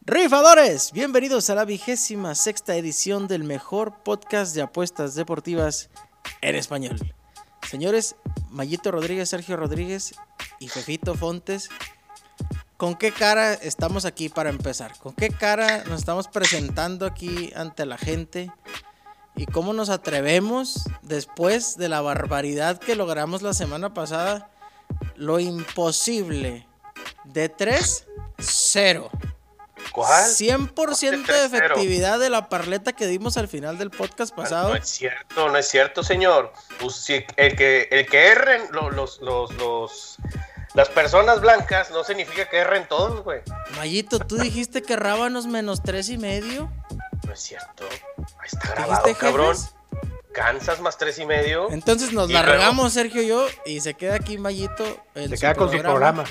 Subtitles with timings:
[0.00, 5.90] Rifadores, bienvenidos a la vigésima sexta edición del mejor podcast de apuestas deportivas
[6.40, 7.14] en español.
[7.68, 8.16] Señores,
[8.50, 10.14] Mayito Rodríguez, Sergio Rodríguez
[10.58, 11.68] y Fefito Fontes,
[12.76, 14.98] ¿con qué cara estamos aquí para empezar?
[14.98, 18.50] ¿Con qué cara nos estamos presentando aquí ante la gente?
[19.36, 24.50] ¿Y cómo nos atrevemos después de la barbaridad que logramos la semana pasada?
[25.14, 26.66] Lo imposible.
[27.24, 28.06] De 3,
[28.38, 29.10] 0.
[29.92, 30.24] ¿Cuál?
[30.24, 34.70] 100% de efectividad de la parleta que dimos al final del podcast pasado.
[34.70, 36.52] No es cierto, no es cierto, señor.
[36.80, 40.16] Pues, el que el que erren lo- los, los, los,
[40.74, 43.40] las personas blancas no significa que erren todos, güey.
[43.76, 46.70] Mayito, tú dijiste que rábanos menos tres y medio.
[47.36, 47.84] Es cierto.
[48.16, 49.56] Ahí está grabado, ¿Dijiste cabrón.
[50.32, 51.70] Kansas más tres y medio.
[51.70, 55.04] Entonces nos largamos, Sergio y yo, y se queda aquí Mayito.
[55.14, 56.24] en Se queda con su programa.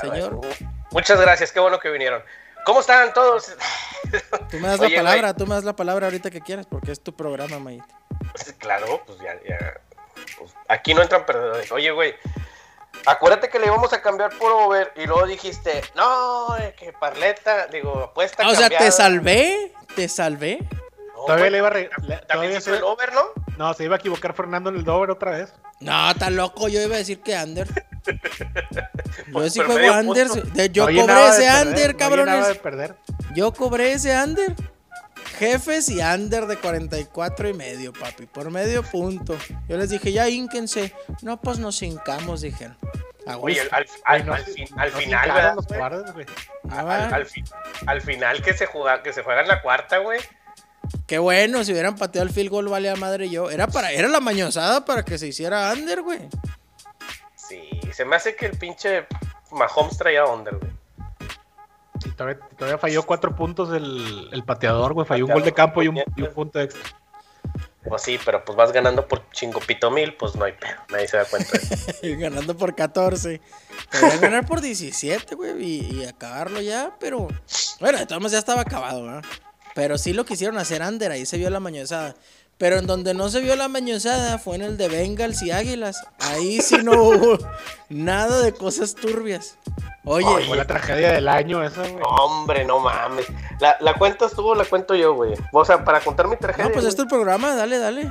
[0.00, 0.40] Señor,
[0.90, 2.24] Muchas gracias, qué bueno que vinieron.
[2.64, 3.54] ¿Cómo están todos?
[4.50, 6.90] tú me das Oye, la palabra, tú me das la palabra ahorita que quieras, porque
[6.90, 7.86] es tu programa, Mayito.
[8.32, 9.80] Pues, claro, pues ya, ya.
[10.38, 11.70] pues, aquí no entran perdedores.
[11.70, 12.16] Oye, güey.
[13.04, 18.00] Acuérdate que le íbamos a cambiar por over y luego dijiste, no, que parleta, digo,
[18.00, 18.42] apuesta.
[18.44, 18.90] Ah, o sea, te cambiada".
[18.90, 20.58] salvé, te salvé.
[21.16, 23.22] No, Todavía le iba a re- le- También se el over, ¿no?
[23.56, 25.52] No, se iba a equivocar Fernando en el doble otra vez.
[25.80, 27.66] No, está loco, yo iba a decir que under.
[29.32, 30.28] Yo sí juego under.
[30.70, 32.48] yo No cobré ese perder, under, no cabrones.
[32.48, 32.94] de perder.
[33.34, 34.54] Yo cobré ese under.
[35.38, 38.26] Jefes y under de 44 y medio, papi.
[38.26, 39.36] Por medio punto.
[39.68, 40.94] Yo les dije, ya ínquense.
[41.22, 42.76] No, pues nos hincamos, dijeron.
[43.40, 45.30] Oye, al, al, fin- final.
[46.70, 47.44] Ah, al, fin-
[48.02, 50.20] final que se juega, que se juega en la cuarta, güey.
[51.06, 53.50] Qué bueno, si hubieran pateado el field goal, vale a madre yo.
[53.50, 56.28] Era para, era la mañosada para que se hiciera under, güey.
[57.34, 59.06] Sí, se me hace que el pinche
[59.50, 60.70] Mahomes traía under, güey.
[62.04, 65.06] Y todavía, todavía falló cuatro puntos el, el pateador, güey.
[65.06, 66.14] Falló un gol de campo y un, puñetas.
[66.16, 66.82] y un punto extra.
[67.88, 71.06] Pues sí, pero pues vas ganando por chingo pito mil, pues no hay pedo, nadie
[71.08, 71.58] se da cuenta.
[72.02, 73.40] Ganando por 14.
[73.90, 77.28] Podrían ganar por 17, güey, y, acabarlo ya, pero.
[77.80, 79.24] Bueno, de todos modos ya estaba acabado, ¿verdad?
[79.74, 82.14] Pero sí lo quisieron hacer under, ahí se vio la mañosada.
[82.58, 86.02] Pero en donde no se vio la mañosada fue en el de Bengals y Águilas.
[86.18, 87.38] Ahí sí no hubo
[87.90, 89.58] nada de cosas turbias.
[90.08, 92.02] Oye, Fue la tragedia del año esa, güey.
[92.20, 93.26] Hombre, no mames.
[93.60, 95.34] La, la cuentas tú o la cuento yo, güey.
[95.52, 96.66] O sea, para contar mi tragedia.
[96.68, 98.10] no, pues este es el programa, dale, dale.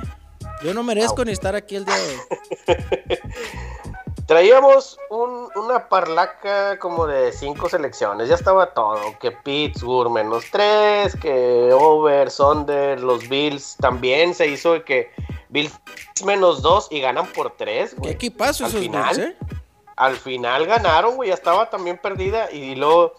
[0.62, 3.18] Yo no merezco ni estar aquí el día de hoy.
[4.26, 8.28] Traíamos un- una parlaca como de cinco selecciones.
[8.28, 8.98] Ya estaba todo.
[9.20, 15.10] Que Pittsburgh menos tres, que Over, Sonder, los Bills también se hizo de que
[15.48, 15.72] Bills
[16.24, 18.12] menos dos y ganan por tres, Qué güey.
[18.14, 19.36] equipazo Al esos final, Bills, ¿eh?
[19.96, 21.28] Al final ganaron, güey.
[21.30, 23.14] Ya estaba también perdida y luego...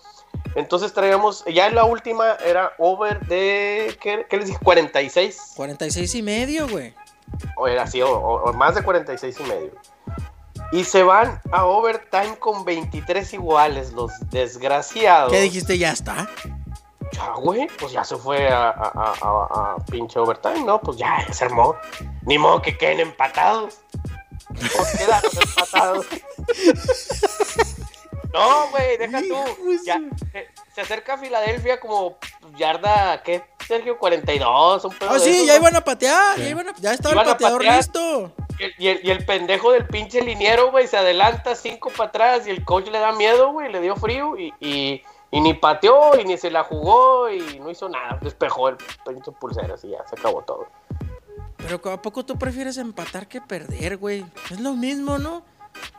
[0.55, 4.59] Entonces traíamos, ya la última era over de, ¿qué, qué les dije?
[4.63, 5.53] 46.
[5.55, 6.95] 46 y medio, güey.
[7.57, 9.71] o era así, o, más de 46 y medio.
[10.71, 15.31] Y se van a overtime con 23 iguales, los desgraciados.
[15.31, 15.77] ¿Qué dijiste?
[15.77, 16.27] Ya está.
[17.13, 20.81] Ya, güey, pues ya se fue a, a- a- pinche overtime, ¿no?
[20.81, 21.75] Pues ya se armó.
[22.23, 23.77] Ni modo que queden empatados.
[24.49, 26.05] Pues quedaron empatados.
[28.33, 29.43] No, güey, deja tú.
[29.85, 32.17] Ya, de- se, se acerca Filadelfia como
[32.57, 33.43] yarda, ¿qué?
[33.67, 35.59] Sergio, 42, un pedo Ah, de sí, esos, ya ¿no?
[35.59, 36.43] iban a patear, Sí.
[36.43, 37.77] ya, iban a- ya estaba Iban el a pateador patear.
[37.77, 38.31] listo.
[38.59, 42.09] Y el, y el- y el pendejo del pinche liniero, güey, se adelanta cinco para
[42.09, 45.53] atrás y el coach le da miedo, güey, le dio frío y, y- y ni
[45.53, 48.17] pateó y ni se la jugó y no hizo nada.
[48.21, 50.67] Despejó el pinche pulsera y ya se acabó todo.
[51.57, 54.25] Pero ¿a poco tú prefieres empatar que perder, güey?
[54.51, 55.43] Es lo mismo, ¿no?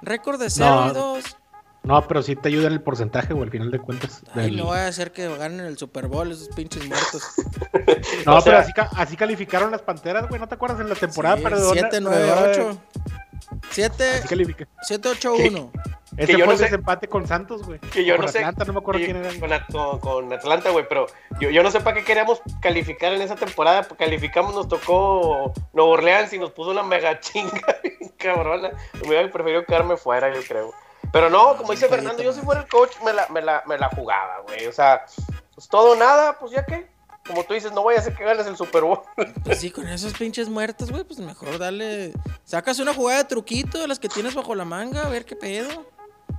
[0.02, 0.90] Récord de 0 No.
[0.90, 1.36] y 2.
[1.84, 4.22] No, pero sí te ayuda en el porcentaje, güey, al final de cuentas.
[4.34, 7.22] Ay, del- no voy a hacer que ganen el Super Bowl esos pinches muertos.
[8.26, 10.40] No, O sea- pero así, así calificaron las panteras, güey.
[10.40, 11.36] ¿No te acuerdas en la temporada?
[11.36, 12.00] Sí, perdedora- 7,
[16.12, 16.16] 9, perdedora de- 8.
[16.16, 16.16] 7, Así califica.
[16.16, 16.22] 7, 8, 1.
[16.22, 17.78] Ese yo fue no el sé- desempate con Santos, güey.
[17.80, 18.38] Que yo Con no sé.
[18.38, 19.40] Atlanta, no me acuerdo que- quién era.
[19.40, 21.06] Con, At- con- Atlanta, güey, pero
[21.40, 23.86] yo, yo no sé para qué queríamos calificar en esa temporada.
[23.98, 27.50] Calificamos, nos tocó Nuevo Orleans y nos puso una mega chinga,
[28.18, 28.70] cabrona.
[29.00, 30.72] Me hubiera preferido quedarme fuera, yo creo.
[31.12, 33.78] Pero no, como dice Fernando, yo si fuera el coach me la, me la, me
[33.78, 34.66] la jugaba, güey.
[34.66, 35.04] O sea,
[35.54, 36.86] pues todo o nada, pues ya que.
[37.26, 39.00] Como tú dices, no voy a hacer que ganes el Super Bowl.
[39.44, 42.14] Pues sí, con esos pinches muertos, güey, pues mejor dale.
[42.44, 45.36] Sacas una jugada de truquito de las que tienes bajo la manga, a ver qué
[45.36, 45.84] pedo.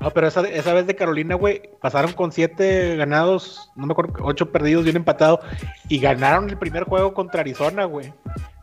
[0.02, 4.14] No, pero esa, esa vez de Carolina, güey, pasaron con siete ganados, no me acuerdo,
[4.22, 5.42] ocho perdidos y un empatado,
[5.90, 8.14] y ganaron el primer juego contra Arizona, güey.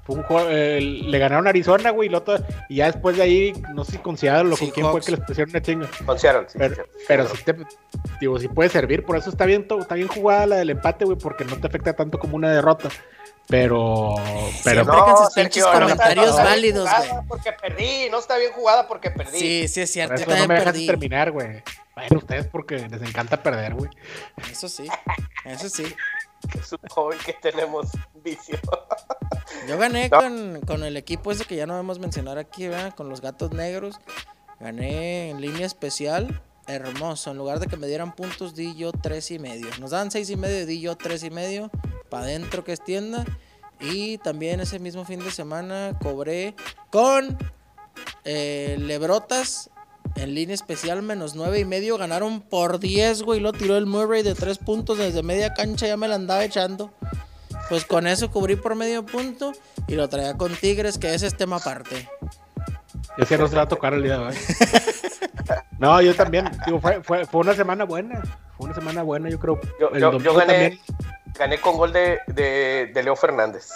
[0.04, 2.38] fue un juego- eh, le ganaron a Arizona, güey, y, lo otro-
[2.68, 5.00] y ya después de ahí, no sé si con Seattle o Sí, con quién fue
[5.00, 5.88] que les pusieron una chinga.
[6.06, 7.56] Con Seattle, sí, Pero, sí, pero sí, sí te,
[8.20, 11.18] digo, sí puede servir, por eso está bien, está bien jugada la del empate, güey,
[11.18, 12.88] porque no te afecta tanto como una derrota.
[13.48, 14.14] Pero,
[14.64, 17.10] pero Siempre con sus no está- comentarios no está bien válidos, güey.
[17.28, 19.38] Porque perdí, no está bien jugada porque perdí.
[19.38, 20.14] Sí, sí es cierto.
[20.24, 20.86] por eso no me dejas perdí.
[20.86, 21.62] terminar, güey.
[21.94, 23.90] Bueno, ustedes porque les encanta perder, güey.
[24.50, 24.88] Eso sí,
[25.44, 25.84] eso sí.
[26.60, 27.88] Es un joven que tenemos
[28.22, 28.58] vicio.
[29.66, 30.18] Yo gané No.
[30.20, 32.94] con, con el equipo ese que ya no debemos mencionar aquí, ¿verdad?
[32.94, 33.98] Con los gatos negros.
[34.60, 36.40] Gané en línea especial.
[36.66, 37.30] Hermoso.
[37.30, 39.68] En lugar de que me dieran puntos, di yo tres y medio.
[39.80, 41.70] Nos daban seis y medio, di yo tres y medio.
[42.10, 43.24] Para adentro que es tienda.
[43.80, 46.54] Y también ese mismo fin de semana cobré
[46.90, 47.36] con
[48.24, 49.70] eh, Lebrotas
[50.16, 51.98] en línea especial menos nueve y medio.
[51.98, 53.40] Ganaron por 10, güey.
[53.40, 55.86] Lo tiró el Murray de tres puntos desde media cancha.
[55.86, 56.92] Ya me la andaba echando.
[57.68, 59.52] Pues con eso cubrí por medio punto
[59.88, 62.08] y lo traía con Tigres, que ese es tema aparte.
[63.18, 64.34] Ese no se va a tocar el día de hoy.
[65.78, 66.50] No, yo también.
[66.64, 68.22] Digo, fue, fue, fue una semana buena.
[68.56, 69.60] Fue una semana buena, yo creo.
[69.78, 70.78] Yo, gané, también.
[71.38, 73.68] gané con gol de, de, de Leo Fernández.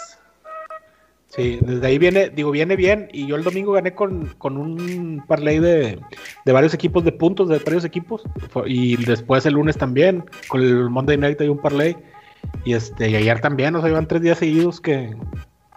[1.27, 3.07] Sí, desde ahí viene, digo, viene bien.
[3.13, 6.01] Y yo el domingo gané con, con un parlay de,
[6.43, 8.23] de varios equipos de puntos, de varios equipos.
[8.65, 11.95] Y después el lunes también, con el Monday Night hay un parlay.
[12.65, 15.15] Y este, y ayer también, o sea, iban tres días seguidos que,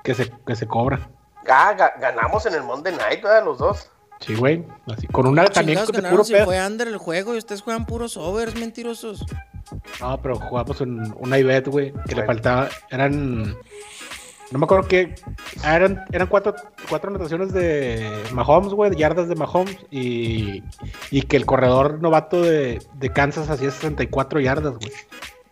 [0.02, 1.08] que se, que se cobra.
[1.48, 3.44] Ah, ga- ganamos en el Monday Night, ¿verdad?
[3.44, 3.90] Los dos.
[4.20, 4.64] Sí, güey.
[4.86, 6.46] Así, con una también Chingados de puro si pedo.
[6.46, 9.24] fue under el juego y ustedes juegan puros overs, mentirosos.
[10.00, 13.54] No, pero jugamos en una IBET, güey, que le faltaba, eran,
[14.50, 15.14] no me acuerdo qué,
[15.62, 16.54] ah, eran, eran cuatro,
[16.88, 20.62] cuatro anotaciones de Mahomes, güey, yardas de Mahomes, y,
[21.10, 24.92] y que el corredor novato de, de Kansas hacía 64 yardas, güey.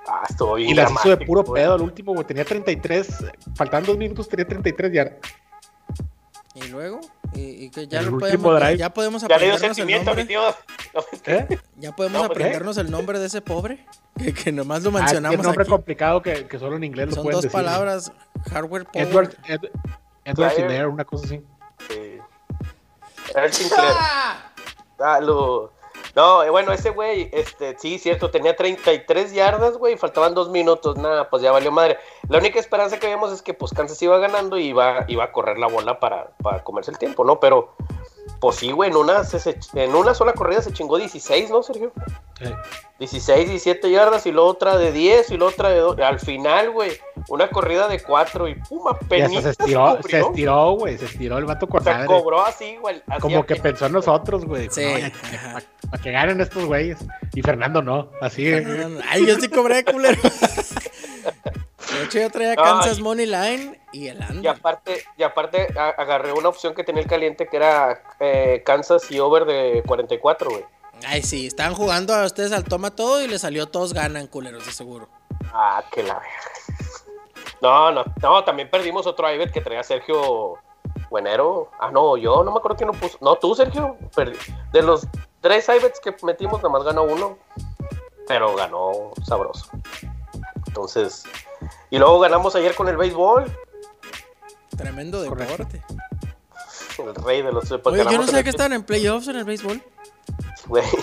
[0.06, 0.26] Ah,
[0.56, 3.24] bien Y las hizo de puro pedo al último, güey, tenía 33,
[3.54, 5.18] faltaban dos minutos, tenía 33 yardas.
[6.64, 7.00] Y luego,
[7.34, 8.76] y, y que ya El lo podemos, drive.
[8.78, 10.34] ya podemos Ya le dio aprendernos el sentimiento a mi nombre.
[10.34, 10.92] tío.
[10.94, 11.58] No, es que- ¿Eh?
[11.76, 13.86] Ya podemos No, pues, aprendernos el nombre de ese pobre.
[14.16, 15.70] Que, que nomás lo Ah, mencionamos tiene nombre aquí.
[15.70, 18.12] complicado que, que solo en inglés lo Son pueden dos decir, palabras.
[18.50, 19.08] Hardware power.
[19.08, 19.70] Edward, Ed-
[20.24, 20.52] Edward.
[20.54, 21.42] Sinclair, una cosa así.
[21.88, 22.18] Sí.
[23.34, 23.92] Era el Sinclair.
[25.04, 25.72] Ah, lo-
[26.14, 30.50] No, eh, bueno, ese güey, este, sí, cierto, tenía 33 yardas, güey, y faltaban dos
[30.50, 31.96] minutos, nada, pues ya valió madre.
[32.28, 35.32] La única esperanza que veíamos es que, pues, Kansas iba ganando y iba, iba a
[35.32, 37.40] correr la bola para, para comerse el tiempo, ¿no?
[37.40, 37.74] Pero,
[38.40, 41.62] pues sí, güey, en una, se- se- en una sola corrida se chingó 16, ¿no,
[41.62, 41.92] Sergio?
[42.40, 42.54] Eh,
[42.98, 45.98] 16, 17 yardas y luego otra de 10 y luego otra de 2.
[46.00, 46.92] Al final, güey,
[47.28, 51.46] una corrida de 4 y puma, penita se estiró, se estiró, güey, se estiró el
[51.46, 52.06] vato con O sea, madre.
[52.08, 53.02] cobró así, güey.
[53.20, 54.68] Como que pensó en nosotros, güey.
[54.70, 55.62] Sí, No, ya- ajá.
[55.92, 56.98] Para que ganen estos güeyes.
[57.34, 58.10] Y Fernando no.
[58.20, 58.50] Así.
[59.08, 60.20] Ay, yo sí cobré, culero.
[60.22, 64.50] De hecho, yo traía Kansas y- Money Line y el Y under.
[64.52, 69.10] aparte, y aparte a- agarré una opción que tenía el caliente que era eh, Kansas
[69.10, 70.64] y over de 44, güey.
[71.06, 74.64] Ay, sí, estaban jugando a ustedes al toma todo y les salió todos ganan, culeros,
[74.64, 75.08] de seguro.
[75.52, 76.20] Ah, que la.
[77.60, 80.54] No, no, no, también perdimos otro Iber que traía Sergio
[81.10, 81.70] Buenero.
[81.78, 83.18] Ah, no, yo no me acuerdo quién lo puso.
[83.20, 83.96] No, tú, Sergio.
[84.16, 84.38] Perdí.
[84.72, 85.06] De los
[85.42, 87.36] tres Ibets que metimos, nada más ganó uno.
[88.26, 89.68] Pero ganó sabroso.
[90.66, 91.24] Entonces.
[91.90, 93.44] Y luego ganamos ayer con el béisbol.
[94.76, 95.64] Tremendo Correcto.
[95.66, 95.82] deporte.
[96.98, 97.70] El rey de los.
[97.70, 99.82] Oye, yo no sabía que estaban en playoffs en el béisbol.
[100.66, 100.84] güey.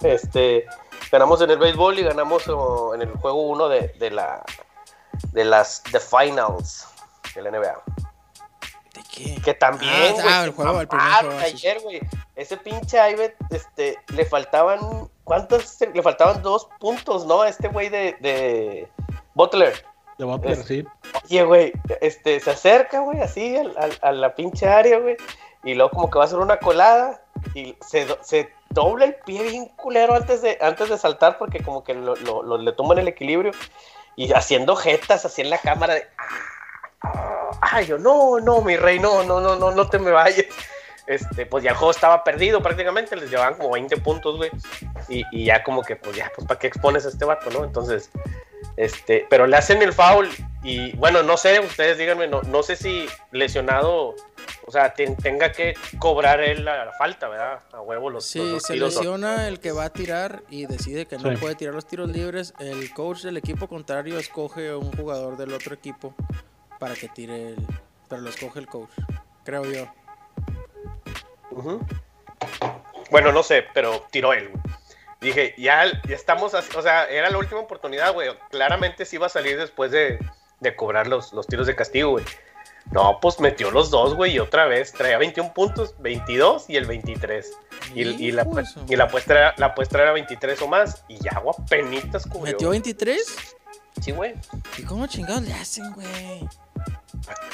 [0.00, 0.64] Este,
[1.10, 4.44] ganamos en el béisbol y ganamos oh, en el juego 1 de, de la
[5.32, 6.86] de las the finals
[7.34, 7.82] de la NBA.
[9.16, 9.40] ¿De qué?
[9.42, 12.00] Que también, Ah, güey, ah, el primer juego, ayer, güey.
[12.36, 15.78] Ese pinche Ivet, este, le faltaban ¿cuántos?
[15.92, 17.42] Le faltaban dos puntos, ¿no?
[17.42, 18.88] A este güey de, de
[19.34, 19.74] Butler.
[20.18, 20.84] De Butler, Es- sí.
[21.24, 25.16] Oye, güey, este, se acerca, güey, así al- al- a la pinche área, güey.
[25.64, 27.20] Y luego como que va a hacer una colada
[27.54, 31.82] y se, se dobla el pie bien culero antes de, antes de saltar porque como
[31.84, 33.52] que lo, lo- lo- le toman el equilibrio
[34.16, 36.06] y haciendo jetas así en la cámara de...
[36.16, 36.24] "Ah,
[37.60, 40.46] Ay, yo, no, no, mi rey, no, no, no, no, no te me vayas.
[41.06, 44.50] Este, pues ya el juego estaba perdido prácticamente, les llevaban como 20 puntos, güey.
[45.08, 47.64] Y, y ya como que, pues ya, pues para qué expones a este vato, ¿no?
[47.64, 48.10] Entonces,
[48.76, 50.28] este, pero le hacen el foul
[50.62, 54.14] y bueno, no sé, ustedes díganme, no, no sé si lesionado,
[54.66, 57.60] o sea, ten- tenga que cobrar él la, la falta, ¿verdad?
[57.72, 58.94] A huevo los, los Si dos se tiros.
[58.96, 61.36] lesiona el que va a tirar y decide que no Sí.
[61.38, 65.54] puede tirar los tiros libres, el coach del equipo contrario escoge a un jugador del
[65.54, 66.14] otro equipo
[66.78, 67.66] para que tire el...
[68.08, 68.90] Pero lo escoge el coach,
[69.44, 69.86] creo yo.
[73.10, 74.62] Bueno, no sé, pero tiró él, güey.
[75.20, 78.28] Dije, ya, ya estamos, así- o sea, era la última oportunidad, güey.
[78.50, 80.18] Claramente sí iba a salir después de,
[80.60, 82.24] de cobrar los, los tiros de castigo, güey.
[82.92, 86.86] No, pues metió los dos, güey, y otra vez traía 21 puntos, 22 y el
[86.86, 87.52] 23.
[87.94, 88.46] Y, y la,
[88.88, 89.08] y la
[89.58, 92.52] la era 23 o más, y ya guapenitas cubrió.
[92.52, 93.56] ¿Metió 23?
[94.00, 94.34] Sí, güey.
[94.78, 96.48] ¿Y cómo chingados le hacen, güey?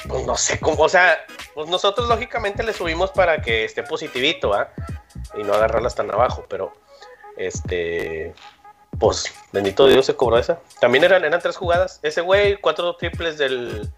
[0.09, 1.19] Pues no sé cómo, o sea,
[1.55, 4.69] pues nosotros lógicamente le subimos para que esté positivito, ¿ah?
[5.39, 6.73] Y no agarrarlas tan abajo, pero
[7.37, 8.35] este,
[8.99, 10.61] pues bendito Dios se cobró esa.
[10.81, 12.01] También eran, eran tres jugadas.
[12.03, 13.91] Ese güey, cuatro triples del,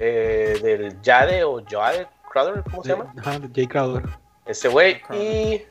[0.00, 3.12] eh, del Jade o Jade Crowder, ¿cómo se llama?
[3.18, 4.04] Ajá, de Jay Crowder.
[4.46, 5.62] Ese güey y,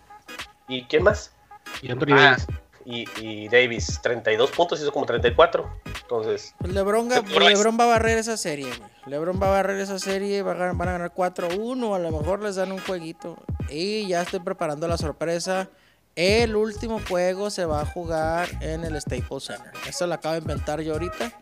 [0.67, 1.33] y ¿quién más?
[1.81, 2.47] Y Anthony Ah, Davis.
[2.89, 5.69] Y, y Davis, 32 puntos, hizo como 34.
[6.01, 8.89] Entonces, Lebron, Lebron va a barrer esa serie, güey.
[9.07, 12.55] Lebron va a barrer esa serie, a van a ganar 4-1, a lo mejor les
[12.55, 13.37] dan un jueguito.
[13.69, 15.69] Y ya estoy preparando la sorpresa.
[16.15, 19.73] El último juego se va a jugar en el Staples Center.
[19.87, 21.33] Eso lo acabo de inventar yo ahorita.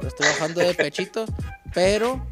[0.00, 1.26] Lo estoy bajando de pechito.
[1.74, 2.24] Pero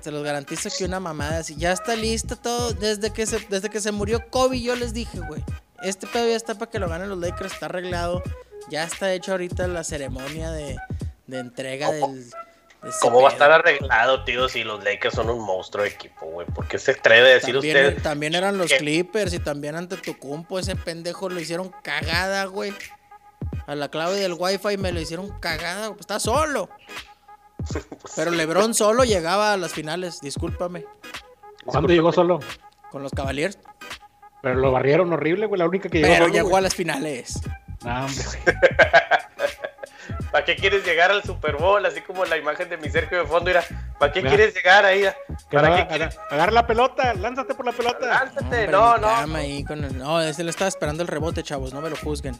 [0.00, 1.56] se los garantizo que una mamada así.
[1.56, 2.72] Ya está listo todo.
[2.72, 5.42] Desde que se, desde que se murió Kobe, yo les dije, güey.
[5.88, 7.52] Este pedo ya está para que lo ganen los Lakers.
[7.52, 8.22] Está arreglado.
[8.68, 10.76] Ya está hecho ahorita la ceremonia de,
[11.26, 12.14] de entrega ¿Cómo?
[12.14, 12.30] del.
[12.30, 16.26] de ¿cómo va a estar arreglado, tío, si los Lakers son un monstruo de equipo,
[16.26, 16.46] güey?
[16.48, 18.02] ¿Por qué se atreve a decir También, usted?
[18.02, 20.58] también eran los Clippers y también ante Tucumpo.
[20.58, 22.72] Ese pendejo lo hicieron cagada, güey.
[23.68, 25.88] A la clave del Wi-Fi me lo hicieron cagada.
[25.90, 26.68] Pues está solo.
[28.16, 30.84] Pero Lebron solo llegaba a las finales, discúlpame.
[31.64, 32.40] ¿Cuándo llegó solo?
[32.90, 33.58] Con los Cavaliers.
[34.46, 35.58] Pero lo barrieron horrible, güey.
[35.58, 36.58] La única que llegó Pero llegó güey.
[36.58, 37.40] a las finales.
[37.84, 38.56] No, hombre, güey.
[40.30, 41.84] ¿Para qué quieres llegar al Super Bowl?
[41.84, 43.64] Así como la imagen de mi Sergio de fondo, mira.
[43.98, 44.36] ¿Para qué Mira.
[44.36, 45.04] quieres llegar ahí?
[45.50, 46.16] ¿Para qué quieres?
[46.16, 48.06] agar- Agarra la pelota, lánzate por la pelota.
[48.06, 49.08] Lánzate, no, no.
[49.08, 51.72] cama ahí con el- No, ese le estaba esperando el rebote, chavos.
[51.72, 52.38] No me lo juzguen.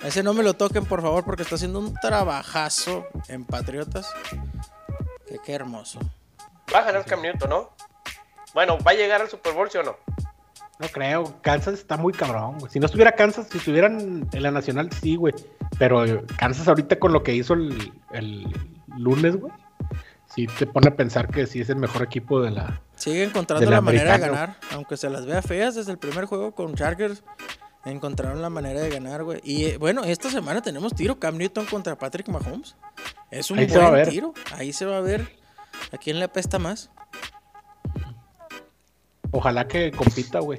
[0.00, 4.10] Ese no me lo toquen, por favor, porque está haciendo un trabajazo en Patriotas.
[5.28, 5.98] Que qué hermoso.
[6.74, 7.70] Va a ganar Cam Newton, ¿no?
[8.54, 9.96] Bueno, ¿va a llegar al Super Bowl, sí o no?
[10.80, 12.72] No creo, Kansas está muy cabrón, güey.
[12.72, 15.34] Si no estuviera Kansas, si estuvieran en la nacional, sí, güey.
[15.78, 18.46] Pero Kansas ahorita con lo que hizo el, el
[18.96, 19.52] lunes, güey,
[20.34, 22.80] sí te pone a pensar que sí es el mejor equipo de la...
[22.96, 24.56] Sigue encontrando la manera de ganar.
[24.72, 27.22] Aunque se las vea feas desde el primer juego con Chargers.
[27.84, 29.40] Encontraron la manera de ganar, güey.
[29.42, 31.18] Y eh, bueno, esta semana tenemos tiro.
[31.18, 32.76] Cam Newton contra Patrick Mahomes.
[33.30, 34.34] Es un Ahí buen tiro.
[34.54, 35.28] Ahí se va a ver
[35.92, 36.90] a quién le apesta más.
[39.32, 40.58] Ojalá que compita, güey.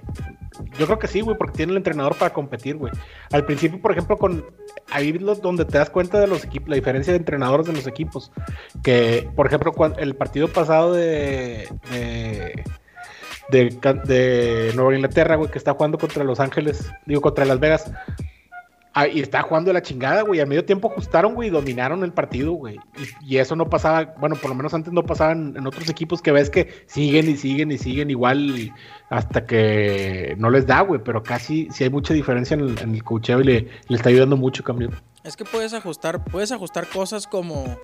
[0.77, 2.91] Yo creo que sí, güey, porque tiene el entrenador para competir, güey.
[3.31, 4.45] Al principio, por ejemplo, con
[4.89, 8.31] ahí donde te das cuenta de los equipos, la diferencia de entrenadores de los equipos.
[8.83, 12.63] Que, por ejemplo, cuan- el partido pasado de, de,
[14.05, 17.91] de Nueva Inglaterra, güey, que está jugando contra Los Ángeles, digo, contra Las Vegas.
[18.93, 20.41] Ah, y está jugando la chingada, güey.
[20.41, 22.77] Al medio tiempo ajustaron, güey, dominaron el partido, güey.
[23.25, 26.21] Y, eso no pasaba, bueno, por lo menos antes no pasaba en, en otros equipos
[26.21, 28.73] que ves que siguen y siguen y siguen igual
[29.09, 31.01] hasta que no les da, güey.
[31.03, 34.09] Pero casi sí hay mucha diferencia en el, en el coacheo y le, le está
[34.09, 34.89] ayudando mucho, cambio.
[35.23, 37.77] Es que puedes ajustar, puedes ajustar cosas como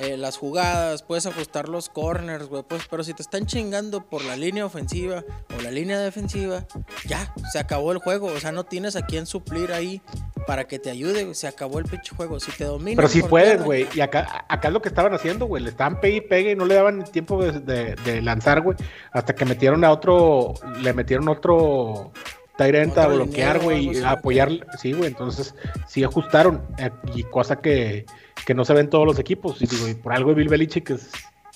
[0.00, 2.62] eh, las jugadas, puedes ajustar los corners, güey.
[2.62, 5.22] Pues, pero si te están chingando por la línea ofensiva
[5.58, 6.66] o la línea defensiva,
[7.06, 8.26] ya, se acabó el juego.
[8.28, 10.00] O sea, no tienes a quién suplir ahí
[10.46, 11.34] para que te ayude.
[11.34, 12.40] Se acabó el pinche juego.
[12.40, 12.96] Si te dominan.
[12.96, 13.86] Pero sí por puedes, güey.
[13.94, 15.62] Y acá, acá es lo que estaban haciendo, güey.
[15.62, 18.76] Le estaban pegue y pegue y no le daban tiempo de, de- de lanzar, güey.
[19.12, 22.12] Hasta que metieron a otro, le metieron otro
[22.58, 24.50] Tyrant a bloquear, güey, a apoyar.
[24.80, 25.08] Sí, güey.
[25.08, 25.54] Entonces,
[25.86, 26.62] sí ajustaron.
[26.78, 28.04] eh, y cosa que,
[28.46, 29.60] que no se ven todos los equipos.
[29.62, 31.10] Y digo, y por algo Bill Belichick, que es,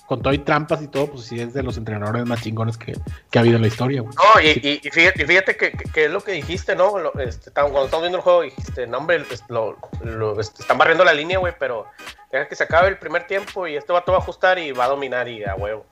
[0.07, 2.93] con todo y trampas y todo, pues sí es de los entrenadores más chingones que,
[3.31, 4.15] que ha habido en la historia, güey.
[4.15, 6.97] No, y, y- y fíjate, que, que- es lo que dijiste, ¿no?
[6.97, 11.05] Lo- este, cuando estamos viendo el juego, dijiste, no, hombre, lo, lo- este, están barriendo
[11.05, 11.87] la línea, güey, pero
[12.31, 14.85] deja que se acabe el primer tiempo y este vato va a ajustar y va
[14.85, 15.87] a dominar y a huevo.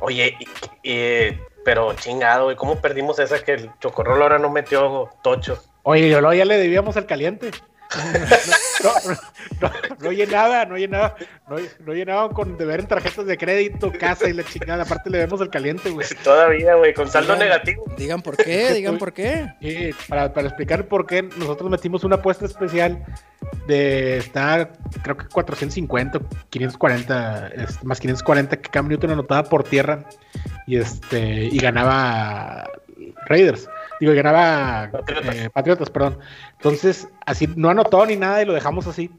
[0.00, 0.36] Oye,
[0.82, 5.62] y- y- pero chingado, güey, ¿cómo perdimos esa que el Chocorrol ahora no metió tocho?
[5.82, 7.50] Oye, yo ya le debíamos al caliente.
[8.84, 9.16] No, no,
[9.60, 9.70] no,
[10.00, 11.16] no llenaba, no llenaba,
[11.48, 14.84] no, no llenaba con deber en tarjetas de crédito, casa y la chingada.
[14.84, 16.06] Aparte le debemos al caliente, güey.
[16.24, 17.84] Todavía, güey, con saldo Digan- negativo.
[17.96, 19.52] Digan por qué, digan por qué.
[19.60, 23.04] Y para, para explicar por qué nosotros metimos una apuesta especial
[23.66, 30.04] de estar, creo que 450, 540, es, más 540 que Cam Newton anotaba por tierra
[30.66, 32.70] y este y ganaba
[33.26, 33.68] Raiders.
[34.00, 35.36] Digo, ganaba Patriotas.
[35.36, 36.18] eh, Patriotas, perdón.
[36.52, 39.10] Entonces, así no anotó ni nada y lo dejamos así.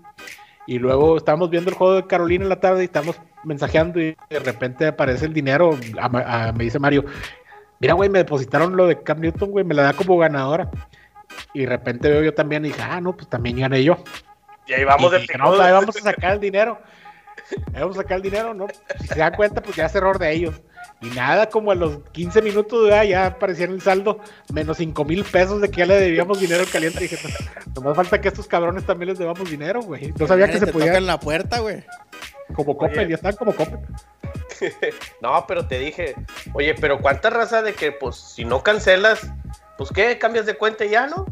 [0.67, 4.15] Y luego estábamos viendo el juego de Carolina en la tarde y estamos mensajeando y
[4.29, 5.77] de repente aparece el dinero.
[5.99, 7.05] a Ma- a- me dice Mario,
[7.79, 10.69] mira, güey, me depositaron lo de Cam Newton, güey, me la da como ganadora.
[11.53, 14.03] Y de repente veo yo también y dije, ah, no, pues también gané yo.
[14.67, 16.79] Y ahí vamos Y de dije, no, pues ahí vamos a sacar el dinero.
[17.73, 18.67] Vamos a sacar el dinero, ¿no?
[18.99, 20.61] Si se dan cuenta, pues ya es error de ellos.
[21.01, 24.19] Y nada, como a los 15 minutos ya, ya aparecía en el saldo
[24.53, 26.99] menos 5 mil pesos de que ya le debíamos dinero al caliente.
[26.99, 27.17] dije,
[27.67, 30.13] no, nomás falta que a estos cabrones también les debamos dinero, güey.
[30.17, 30.95] No sabía que se podía.
[30.97, 31.83] en la puerta, güey.
[32.53, 33.79] Como Coppel, ya están como Coppel.
[35.21, 36.15] no, pero te dije,
[36.53, 39.21] oye, pero ¿cuánta raza de que, pues, si no cancelas,
[39.77, 41.25] pues qué, cambias de cuenta y ya, ¿no?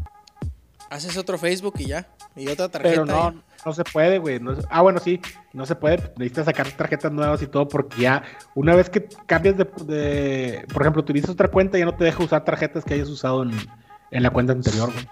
[0.88, 2.08] Haces otro Facebook y ya.
[2.34, 3.04] Y otra tarjeta.
[3.04, 4.40] Pero no, no se puede, güey.
[4.70, 5.20] ah, bueno, sí,
[5.52, 5.96] no se puede.
[6.16, 8.22] Necesitas sacar tarjetas nuevas y todo porque ya
[8.54, 12.44] una vez que cambias de, por ejemplo, utilizas otra cuenta, ya no te deja usar
[12.44, 15.08] tarjetas que hayas usado en, la cuenta anterior, güey.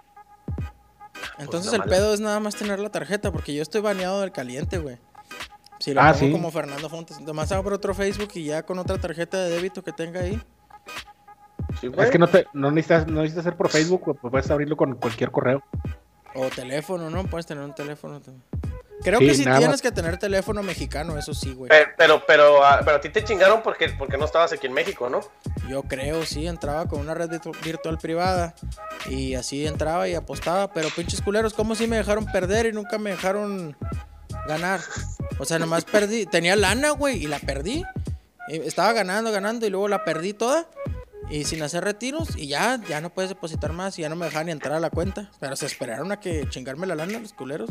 [1.38, 4.32] Entonces pues el pedo es nada más tener la tarjeta porque yo estoy baneado del
[4.32, 4.98] caliente, güey.
[5.78, 8.98] Si lo ah, pongo como Fernando Fontes, nomás abro otro Facebook y ya con otra
[8.98, 10.40] tarjeta de débito que tenga ahí.
[11.82, 14.94] es que no, te, no, necesitas, no necesitas hacer por Facebook, pues puedes abrirlo con
[14.96, 15.62] cualquier correo.
[16.34, 17.24] O teléfono, ¿no?
[17.24, 18.44] Puedes tener un teléfono también.
[19.02, 21.70] Creo que sí tienes que tener teléfono mexicano, eso sí, güey.
[21.96, 25.08] Pero, pero, ah, pero, a ti te chingaron porque, porque no estabas aquí en México,
[25.08, 25.20] ¿no?
[25.68, 27.30] Yo creo, sí, entraba con una red
[27.64, 28.54] virtual privada
[29.08, 32.98] y así entraba y apostaba, pero pinches culeros, ¿cómo sí me dejaron perder y nunca
[32.98, 33.76] me dejaron
[34.48, 34.80] ganar?
[35.38, 37.84] O sea, nomás perdí, tenía lana, güey, y la perdí.
[38.48, 40.66] Estaba ganando, ganando y luego la perdí toda
[41.30, 44.26] y sin hacer retiros y ya, ya no puedes depositar más y ya no me
[44.26, 45.30] dejan ni entrar a la cuenta.
[45.40, 47.70] Pero se esperaron a que chingarme la lana los culeros.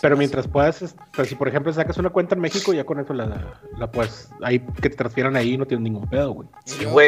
[0.00, 3.12] Pero mientras puedas, pero si por ejemplo sacas una cuenta en México, ya con eso
[3.12, 6.48] la, la puedes, ahí que te transfieran ahí no tienes ningún pedo, güey.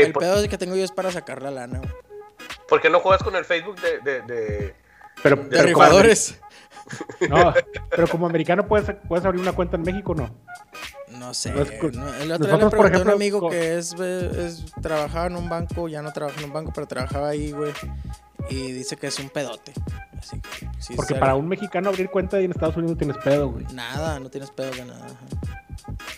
[0.02, 1.90] el pedo que tengo yo es para sacar la lana, güey.
[2.68, 3.98] ¿Por qué no juegas con el Facebook de...
[4.00, 4.74] de, de...
[5.22, 6.38] Pero, de, rifadores.
[7.28, 7.52] No,
[7.90, 10.34] pero como americano puedes, puedes abrir una cuenta en México, ¿no?
[11.28, 11.50] No sé.
[11.50, 11.58] el
[12.32, 16.00] otro día le pregunté a un amigo que es, es, trabajaba en un banco, ya
[16.00, 17.70] no trabaja en un banco, pero trabajaba ahí, güey.
[18.48, 19.74] Y dice que es un pedote.
[20.96, 23.66] Porque para un mexicano abrir cuenta en Estados Unidos no tienes pedo, güey.
[23.74, 25.06] Nada, no tienes pedo de nada.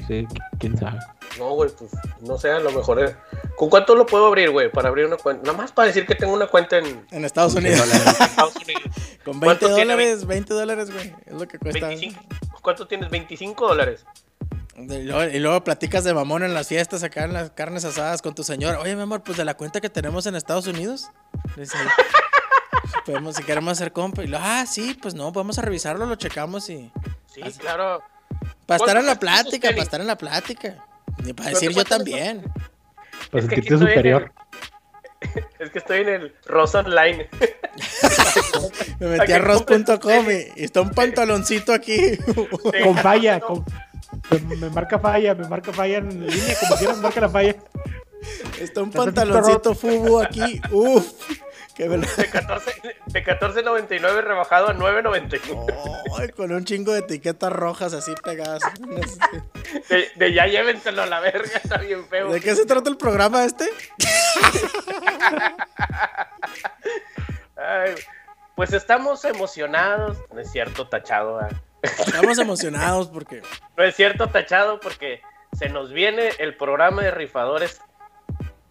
[0.07, 0.29] Sí,
[0.61, 1.01] quién sabe.
[1.41, 1.91] No, güey, pues
[2.21, 3.03] no sé, a lo mejor.
[3.03, 3.17] Es...
[3.57, 4.71] ¿Con cuánto lo puedo abrir, güey?
[4.71, 5.43] Para abrir una cuenta.
[5.43, 7.05] Nada más para decir que tengo una cuenta en.
[7.11, 7.83] En Estados Unidos.
[9.25, 11.13] Con 20 dólares, 20 dólares, güey.
[11.27, 11.89] Es lo que cuesta.
[12.63, 13.11] ¿Cuánto tienes?
[13.11, 14.07] 25 dólares.
[14.89, 18.43] Y luego, platicas de mamón en las fiestas, acá en las carnes asadas con tu
[18.43, 18.77] señor.
[18.77, 21.11] Oye, mi amor, pues de la cuenta que tenemos en Estados Unidos.
[23.05, 24.23] podemos, si queremos hacer compa.
[24.23, 26.91] Y lo, ah, sí, pues no, vamos a revisarlo, lo checamos y.
[27.27, 28.03] Sí, claro.
[28.67, 30.85] Para estar en la plática, para estar en la plática.
[31.25, 32.45] Y para decir yo también.
[33.31, 34.33] Para sentirte superior.
[35.59, 37.29] Es que estoy en el Ross Online.
[39.01, 42.17] Me metí a ross.com y está un pantaloncito aquí.
[42.83, 43.39] con falla,
[44.39, 47.57] me, marca falla, me marca falla en línea, como quieras, marca la falla.
[48.61, 50.61] Está un pantaloncito fubu aquí.
[50.71, 51.13] Uf.
[51.81, 56.35] Qué de 14.99 de rebajado a 9.99.
[56.35, 58.63] con un chingo de etiquetas rojas así pegadas.
[60.17, 62.31] De, ya llévenselo a la verga, está bien feo.
[62.31, 63.65] ¿De qué se trata el programa este?
[68.57, 70.19] pues estamos emocionados.
[70.35, 71.41] No es cierto, tachado.
[71.83, 73.43] Estamos emocionados porque.
[73.77, 75.21] No es cierto, tachado, porque
[75.59, 77.81] se nos viene el programa de rifadores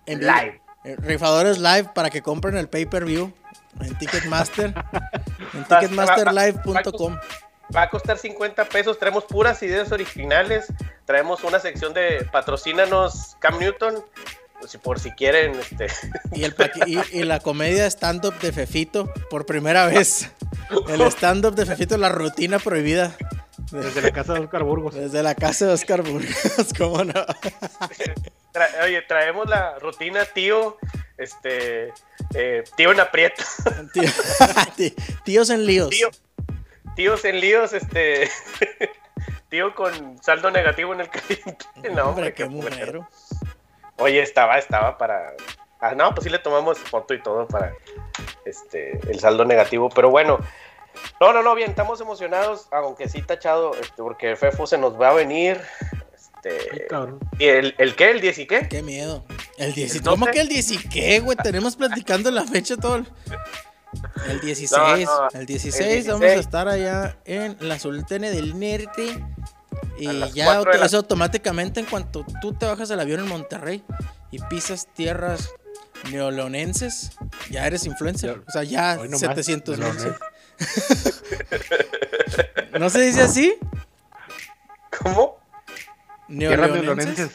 [0.06, 0.62] en live.
[0.84, 3.34] Eh, rifadores live para que compren el pay-per-view
[3.82, 4.74] en Ticketmaster.
[5.54, 7.18] en ticketmasterlive.com.
[7.76, 8.98] Va a costar 50 pesos.
[8.98, 10.68] Traemos puras ideas originales.
[11.06, 14.04] Traemos una sección de patrocínanos Cam Newton.
[14.60, 15.58] Pues, por si quieren.
[15.60, 15.88] Este.
[16.34, 16.56] Y, el,
[17.12, 20.32] y, la comedia stand-up de Fefito, por primera vez.
[20.88, 23.16] El stand-up de Fefito, la rutina prohibida.
[23.72, 24.96] Desde la casa de Oscar Burgos.
[24.96, 27.26] Desde la casa de Oscar Burgos, ¿cómo no?
[28.84, 30.78] oye, traemos la rutina, tío.
[31.18, 31.94] Este.
[32.34, 33.44] Eh, tío en aprieto.
[35.24, 35.90] tíos en líos.
[36.96, 38.30] tíos en líos, este.
[39.50, 41.66] tío con saldo negativo en el caliente.
[41.94, 43.02] No, hombre, qué mujer.
[43.98, 45.34] Oye, estaba, estaba para.
[45.80, 47.74] Ah, no, pues sí le tomamos foto y todo para
[48.46, 50.40] este el saldo negativo, pero bueno.
[51.22, 55.10] No, no, no, bien, estamos emocionados, aunque sí tachado, este, porque Fefo se nos va
[55.10, 55.62] a venir.
[56.14, 56.88] Este,
[57.38, 58.12] ¿Y el, el qué?
[58.12, 58.68] ¿El 10 y qué?
[58.68, 59.24] Qué miedo.
[59.58, 61.38] ¿El 10 ¿Cómo que el 10 y qué, güey?
[61.38, 63.04] Tenemos platicando la fecha todo.
[64.28, 69.24] El 16, el 16, vamos a estar allá en la Sultane del Norte.
[69.98, 73.84] Y ya es automáticamente en cuanto tú te bajas del avión en Monterrey
[74.32, 75.50] y pisas tierras
[76.12, 77.12] neolonenses,
[77.50, 78.42] ya eres influencer.
[78.48, 79.88] O sea, ya 700 mil.
[82.80, 83.56] ¿No se dice así?
[85.02, 85.40] ¿Cómo?
[86.28, 87.32] Neolonenses.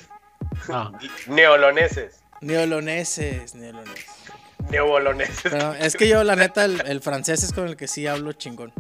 [0.69, 0.93] Ah.
[1.27, 2.17] Neoloneses.
[2.41, 4.07] Neoloneses, neoloneses.
[4.71, 5.53] Neoboloneses.
[5.81, 8.73] es que yo, la neta, el, francés es con el que sí hablo chingón.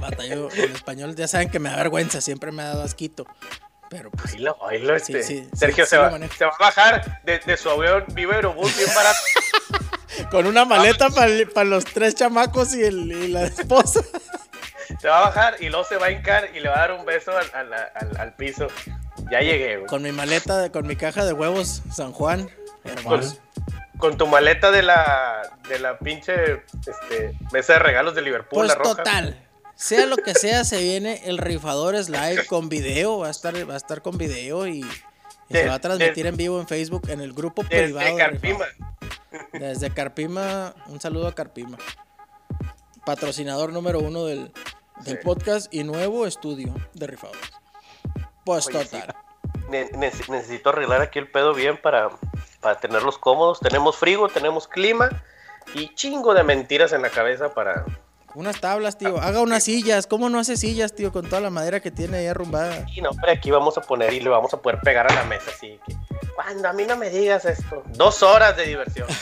[0.00, 1.14] batallo en español.
[1.16, 3.26] Ya saben que me da vergüenza, siempre me ha dado asquito.
[3.88, 5.22] Pero pues, Oílo, oílo, Sí, este.
[5.22, 8.76] sí, Sergio sí, se, va, se va a bajar de, de su avión Viva Aerobús
[8.76, 9.18] bien barato.
[10.30, 14.00] con una maleta para los tres chamacos y, el, y la esposa.
[15.00, 16.92] se va a bajar y luego se va a hincar y le va a dar
[16.92, 18.66] un beso al, al, al- al piso.
[19.30, 19.86] Ya llegué, güey.
[19.88, 22.48] Con mi maleta, de- con mi caja de huevos San Juan.
[22.84, 23.38] Hermoso.
[23.98, 28.68] Con tu maleta de la, de la pinche este, mesa de regalos de Liverpool, Pues
[28.68, 28.96] la roja.
[28.96, 29.45] total.
[29.76, 33.18] Sea lo que sea, se viene el Rifadores Live con video.
[33.18, 34.84] Va a estar, va a estar con video y, y
[35.50, 38.16] De- se va a transmitir de- en vivo en Facebook en el grupo Desde privado.
[38.16, 38.64] Carpima.
[39.52, 41.76] Desde Carpima, un saludo a Carpima.
[43.04, 44.50] Patrocinador número uno del,
[45.04, 45.22] del Sí.
[45.24, 47.42] podcast y nuevo estudio de Rifadores.
[48.44, 49.14] Pues Oye, total.
[49.68, 52.08] Ne- ne- necesito arreglar aquí el pedo bien para,
[52.60, 53.60] para tenerlos cómodos.
[53.60, 55.10] Tenemos frío, tenemos clima
[55.74, 57.84] y chingo de mentiras en la cabeza para...
[58.36, 59.18] Unas tablas, tío.
[59.18, 60.06] Haga unas sillas.
[60.06, 61.10] ¿Cómo no hace sillas, tío?
[61.10, 62.84] Con toda la madera que tiene ahí arrumbada.
[62.94, 65.24] Y no, hombre, aquí vamos a poner y le vamos a poder pegar a la
[65.24, 65.96] mesa así que...
[66.34, 67.82] Cuando a mí no me digas esto.
[67.94, 69.08] Dos horas de diversión.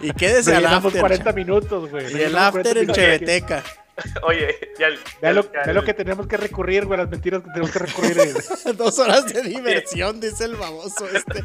[0.00, 1.00] Y quédese al after.
[1.00, 2.12] 40 minutos, güey.
[2.16, 2.92] Y el after 40 en.
[2.92, 3.64] Cheveteca.
[4.22, 4.88] Oye, ya...
[5.20, 7.78] Ve lo, ya- ve lo que tenemos que recurrir, güey, las mentiras que tenemos que
[7.80, 8.34] recurrir.
[8.76, 11.44] Dos horas de diversión, dice el baboso este.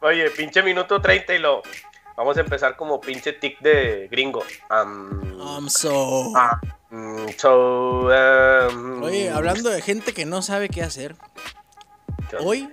[0.00, 1.62] Oye, pinche minuto 30 y lo...
[2.18, 4.42] Vamos a empezar como pinche tic de gringo.
[4.72, 6.32] I'm so.
[7.38, 11.14] so, um, Oye, hablando de gente que no sabe qué hacer.
[12.40, 12.72] Hoy,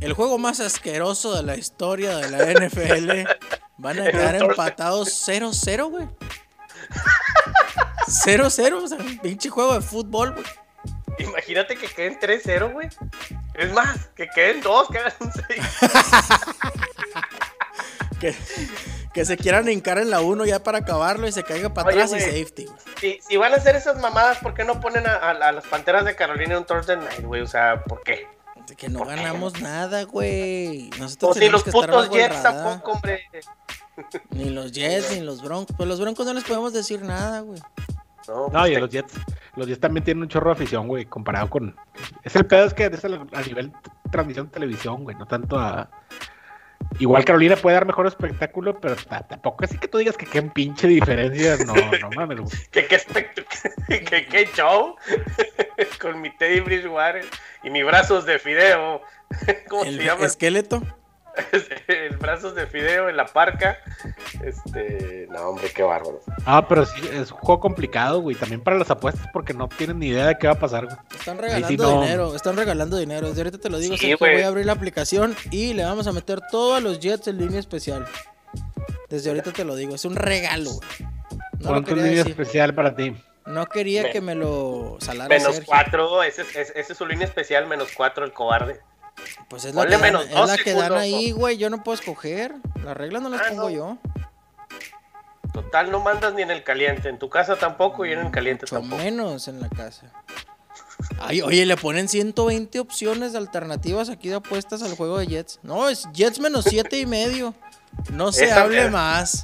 [0.00, 3.26] el juego más asqueroso de la historia de la NFL
[3.78, 6.06] van a quedar empatados 0-0, güey.
[8.06, 10.44] 0-0, o sea, un pinche juego de fútbol, güey.
[11.20, 12.88] Imagínate que queden 3-0, güey.
[13.54, 15.62] Es más, que queden 2, que hagan un 6.
[18.20, 18.34] Que,
[19.12, 22.02] que se quieran hincar en la 1 ya para acabarlo y se caiga para Oye,
[22.02, 22.66] atrás y safety.
[23.00, 25.64] Si, si van a hacer esas mamadas, ¿por qué no ponen a, a- a las
[25.66, 27.42] panteras de Carolina en un Thursday night, güey?
[27.42, 28.26] O sea, ¿por qué?
[28.66, 30.90] De que no ganamos nada, güey.
[30.98, 33.22] Nosotros O si los que putos Jets tampoco, hombre.
[34.30, 35.74] Ni los Jets, ni los Broncos.
[35.76, 37.60] Pues los Broncos no les podemos decir nada, güey.
[38.28, 39.14] No, No, y pues, los Jets,
[39.56, 41.74] los Jets también tienen un chorro de afición, güey, comparado con...
[42.22, 43.72] Es el pedo es que es a nivel
[44.12, 45.88] transmisión de televisión, güey, no tanto a...
[47.00, 50.42] Igual Carolina puede dar mejor espectáculo, pero ta- tampoco así que tú digas que qué
[50.42, 52.50] pinche diferencia, no, no mames, güey.
[52.70, 53.44] ¿Qué, qué, espect-
[53.88, 54.96] qué- qué show?
[56.00, 57.24] Con mi Teddy Bridgewater
[57.62, 59.00] y mis brazos de fideo.
[59.68, 60.26] ¿Cómo El se llama?
[60.26, 60.82] esqueleto.
[61.88, 63.78] el brazos de fideo en la parca.
[64.44, 66.20] Este, no, hombre, qué bárbaro.
[66.46, 69.98] Ah, pero sí, es un juego complicado, güey, también para las apuestas porque no tienen
[69.98, 70.96] ni idea de qué va a pasar, güey.
[71.18, 72.00] Están regalando sí no.
[72.00, 73.28] dinero, están regalando dinero.
[73.28, 76.06] Desde ahorita te lo digo, Sí, Sergio, voy a abrir la aplicación y le vamos
[76.06, 78.06] a meter todos los Jets en línea especial.
[79.08, 80.88] Desde ahorita te lo digo, es un regalo, güey.
[81.00, 82.30] No lo ¿Cuánto quería línea decir.
[82.40, 83.14] especial para ti?
[83.46, 85.64] No quería que me lo salara Menos Sergio.
[85.66, 88.80] cuatro, ese es, es- ese es su línea especial, menos cuatro, el cobarde.
[89.48, 91.56] Pues es la Ponle que, dan, menos es dos la que dan ahí, güey.
[91.56, 92.54] Yo no puedo escoger.
[92.84, 93.70] Las reglas no las Ah, pongo no.
[93.70, 93.98] yo.
[95.52, 97.08] Total, no mandas ni en el caliente.
[97.08, 99.02] En tu casa tampoco y en el caliente Mucho tampoco.
[99.02, 100.12] menos en la casa.
[101.20, 105.60] Ay, oye, le ponen 120 opciones alternativas aquí de apuestas al juego de Jets.
[105.62, 107.54] No, es Jets menos 7 y medio.
[108.12, 109.42] No se Esa hable más.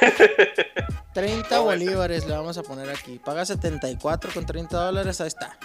[1.14, 3.18] 30 No, bolívares le vamos a poner aquí.
[3.18, 5.20] Paga 74 con 30 dólares.
[5.20, 5.56] Ahí está.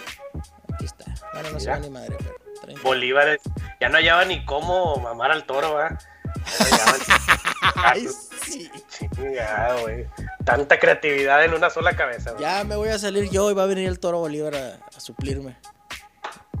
[0.74, 1.04] Aquí está.
[1.32, 1.72] Bueno, no se Mira.
[1.74, 2.82] va ni madre, pero 30.
[2.82, 3.40] Bolívares.
[3.80, 5.98] Ya no hallaba ni cómo mamar al toro, ¿va?
[6.58, 7.00] Ya no hallaban.
[7.76, 8.08] Ay,
[8.42, 8.70] sí.
[8.88, 10.06] Chingado, güey.
[10.44, 12.42] Tanta creatividad en una sola cabeza, güey.
[12.42, 15.00] Ya me voy a salir yo y va a venir el toro Bolívar a, a
[15.00, 15.56] suplirme.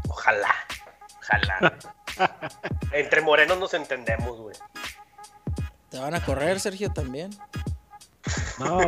[0.08, 0.54] Ojalá.
[1.18, 1.78] Ojalá.
[2.92, 4.56] Entre morenos nos entendemos, güey.
[5.90, 7.30] Te van a correr, Sergio, también.
[8.58, 8.80] No,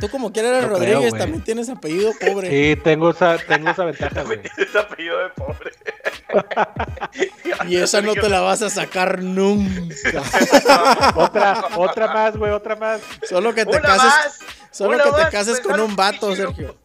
[0.00, 2.48] Tú como quieras eres No Rodríguez, también tienes apellido pobre.
[2.50, 4.40] sí, tengo esa, tengo esa ventaja, güey.
[4.56, 5.72] Es apellido de pobre.
[7.66, 10.22] Y esa no te la vas a sacar nunca.
[11.16, 13.00] Otra, otra más, güey, otra más.
[13.28, 14.38] Solo que te Una cases, más.
[14.70, 16.76] solo una que te cases pues, con un vato, Sergio.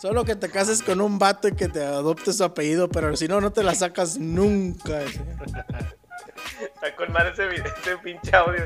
[0.00, 3.26] Solo que te cases con un vato y que te adopte su apellido, pero si
[3.28, 5.00] no, no te la sacas nunca.
[5.02, 8.64] Está con madre ese, video- ese pinche audio.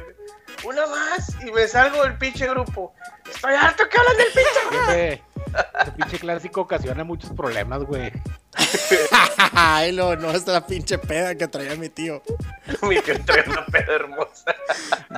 [0.64, 2.95] Una más y me salgo del pinche grupo.
[3.33, 4.90] Estoy harto que hablan del pinche grupo.
[4.90, 8.12] Ese, pinche clásico ocasiona muchos problemas, güey.
[9.53, 12.23] Ay, lo, no, es la pinche peda que traía mi tío.
[12.83, 14.55] Mi tío trae una peda hermosa.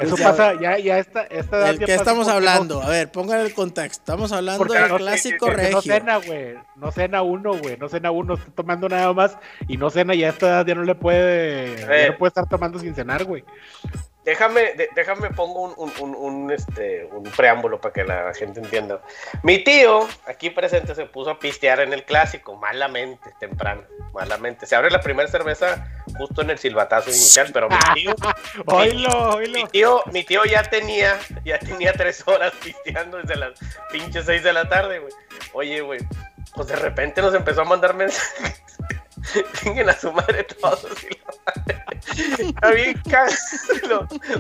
[0.01, 2.83] Eso ya- pasa, ya, ya esta, esta edad ¿Del ya qué estamos hablando?
[2.83, 4.01] A ver, pongan el contexto.
[4.03, 6.57] Estamos no- hablando porque del no- clásico porque No cena, güey.
[6.77, 7.77] No cena uno, güey.
[7.79, 9.37] No cena uno, está tomando nada más.
[9.67, 11.79] Y no cena, ya a esta edad ya no le puede.
[11.81, 12.11] Ya ver.
[12.13, 13.45] no puede estar tomando sin cenar, güey.
[14.29, 18.61] Déjame, de- déjame pongo un, un- un- un, este, un preámbulo para que la gente
[18.61, 19.01] entienda.
[19.43, 24.67] Mi tío, aquí presente, se puso a pistear en el clásico, malamente, temprano, malamente.
[24.67, 25.87] Se abre la primera cerveza
[26.19, 28.15] justo en el silbatazo inicial, pero mi tío,
[28.67, 33.59] Oílo, mi tío, mi tío ya tenía, ya tenía tres horas pisteando desde las
[33.91, 35.13] pinches seis de la tarde, güey.
[35.55, 36.01] Oye, güey,
[36.55, 38.63] pues de repente nos empezó a mandar mensajes.
[39.65, 40.87] Vengan a su madre todos.
[41.03, 41.85] y la madre.
[42.39, 43.03] Está bien.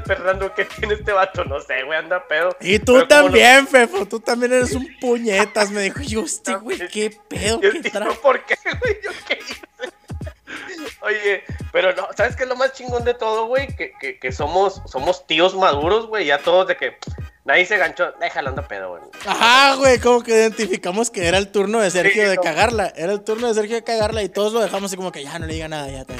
[0.07, 1.44] Fernando, ¿qué tiene este vato?
[1.44, 2.57] No sé, güey, anda pedo.
[2.61, 6.01] Y tú Pero también, Fefo, tú también eres un puñetas, me dijo.
[6.01, 8.14] Yo, este güey, qué pedo, Yo qué trae.
[8.14, 8.98] ¿por qué, güey?
[9.03, 9.61] ¿Yo qué hice?
[11.01, 13.68] Oye, pero no, ¿sabes qué es lo más chingón de todo, güey?
[13.77, 16.96] Que, que, que somos, somos tíos maduros, güey, ya todos de que
[17.48, 19.02] nadie se ganchó, déjalo anda pedo, güey.
[19.26, 22.42] Ajá, güey, como que identificamos que era el turno de Sergio Sí, de no.
[22.42, 22.92] cagarla.
[22.94, 25.37] Era el turno de Sergio de cagarla y todos lo dejamos así como que ya
[25.38, 26.14] no le diga nada, ya, ya.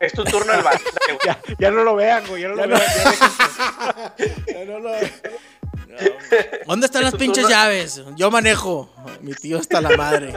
[0.00, 1.18] Es tu turno bate, güey.
[1.26, 2.42] Ya, ya no lo vean, güey.
[2.42, 2.80] Ya no Ya lo no.
[2.80, 4.12] vean.
[4.46, 4.92] ya no lo-
[6.66, 7.48] ¿Dónde están Es las pinches turno.
[7.56, 8.02] llaves?
[8.14, 8.88] Yo manejo.
[9.20, 10.32] Mi tío está la madre.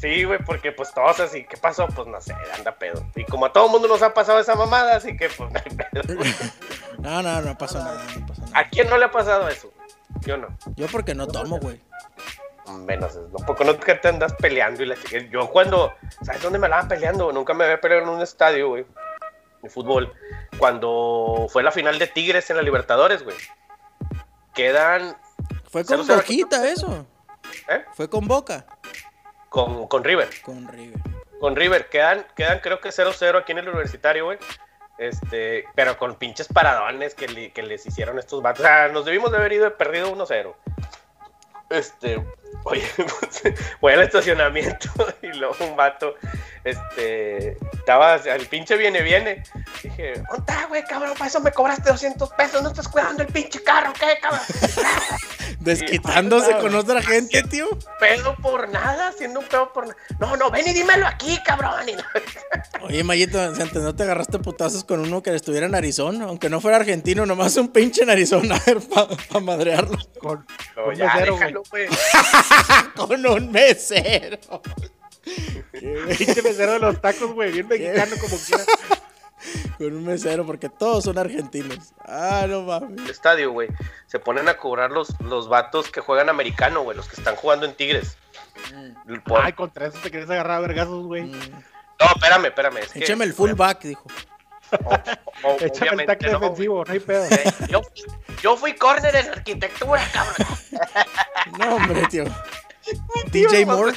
[0.00, 1.86] Sí, güey, porque pues todos así, ¿qué pasó?
[1.86, 3.06] Pues no sé, anda pedo.
[3.14, 5.76] Y como a todo mundo nos ha pasado esa mamada, así que pues no hay
[5.76, 6.24] pedo.
[6.98, 8.37] No, no, no pasó nada, no pasó nada.
[8.54, 9.72] ¿A quién no le ha pasado eso?
[10.20, 10.48] Yo no.
[10.76, 11.80] Yo porque no tomo, güey.
[12.84, 14.96] Menos, no, porque no que te andas peleando y la.
[15.30, 17.32] Yo cuando, ¿sabes dónde me la van peleando?
[17.32, 18.84] Nunca me había peleado en un estadio, güey,
[19.62, 20.12] de fútbol.
[20.58, 23.36] Cuando fue la final de Tigres en la Libertadores, güey.
[24.54, 25.16] Quedan
[25.70, 26.18] Fue con cero.
[26.18, 27.06] Boquita eso.
[27.68, 27.84] ¿Eh?
[27.94, 28.66] Fue con Boca.
[29.48, 30.28] con, con River.
[30.42, 31.00] Con River.
[31.40, 34.38] Con River, quedan, quedan creo que 0-0 aquí en el universitario, güey.
[34.98, 38.60] Este, pero con pinches paradones que, que les hicieron estos vatos.
[38.60, 40.54] O sea, nos debimos de haber ido perdido 1-0.
[41.70, 42.22] Este,
[42.64, 43.42] oye, pues,
[43.80, 44.88] voy al estacionamiento
[45.22, 46.14] y luego un vato,
[46.64, 49.42] este, estaba, el pinche viene, viene.
[49.82, 51.12] Dije, ¿dónde está, güey, cabrón?
[51.14, 54.40] Para eso me cobraste 200 pesos, no estás cuidando el pinche carro, ¿qué, cabrón?
[55.60, 57.66] Desquitándose con otra gente, tío.
[58.00, 59.96] pedo por nada, haciendo un pedo por nada.
[60.18, 61.74] No, no, ven y dímelo aquí, cabrón.
[62.82, 66.60] Oye, Mayito, antes no te agarraste putazos con uno que estuviera en Arizona, aunque no
[66.60, 69.98] fuera argentino, nomás un pinche en Arizona, a ver, para madrearlo.
[70.20, 71.88] Con, No, con ya, mesero, déjalo, güey.
[72.96, 74.38] Con un mesero.
[75.72, 77.52] Pinche mesero de los tacos, güey.
[77.52, 78.64] Bien mexicano como quiera.
[79.78, 81.92] Con un mesero, porque todos son argentinos.
[82.04, 82.98] Ah, no mames.
[83.04, 83.68] El estadio, güey.
[84.06, 87.66] Se ponen a cobrar los, los vatos que juegan americano, güey, los que están jugando
[87.66, 88.16] en Tigres.
[89.24, 91.22] Por- Ay, contra eso te quieres agarrar a vergazos, güey.
[91.24, 91.32] Mm.
[92.00, 92.76] No, espérame, espérame.
[92.78, 94.04] Es que, Échame el fullback, dijo.
[94.84, 97.24] o- o- Échame el tackle no, defensivo, no hay pedo.
[97.24, 97.80] Eh, Yo,
[98.42, 100.36] yo fui corner en arquitectura, cabrón.
[101.58, 102.24] No, hombre, tío.
[103.32, 103.94] DJ Moore.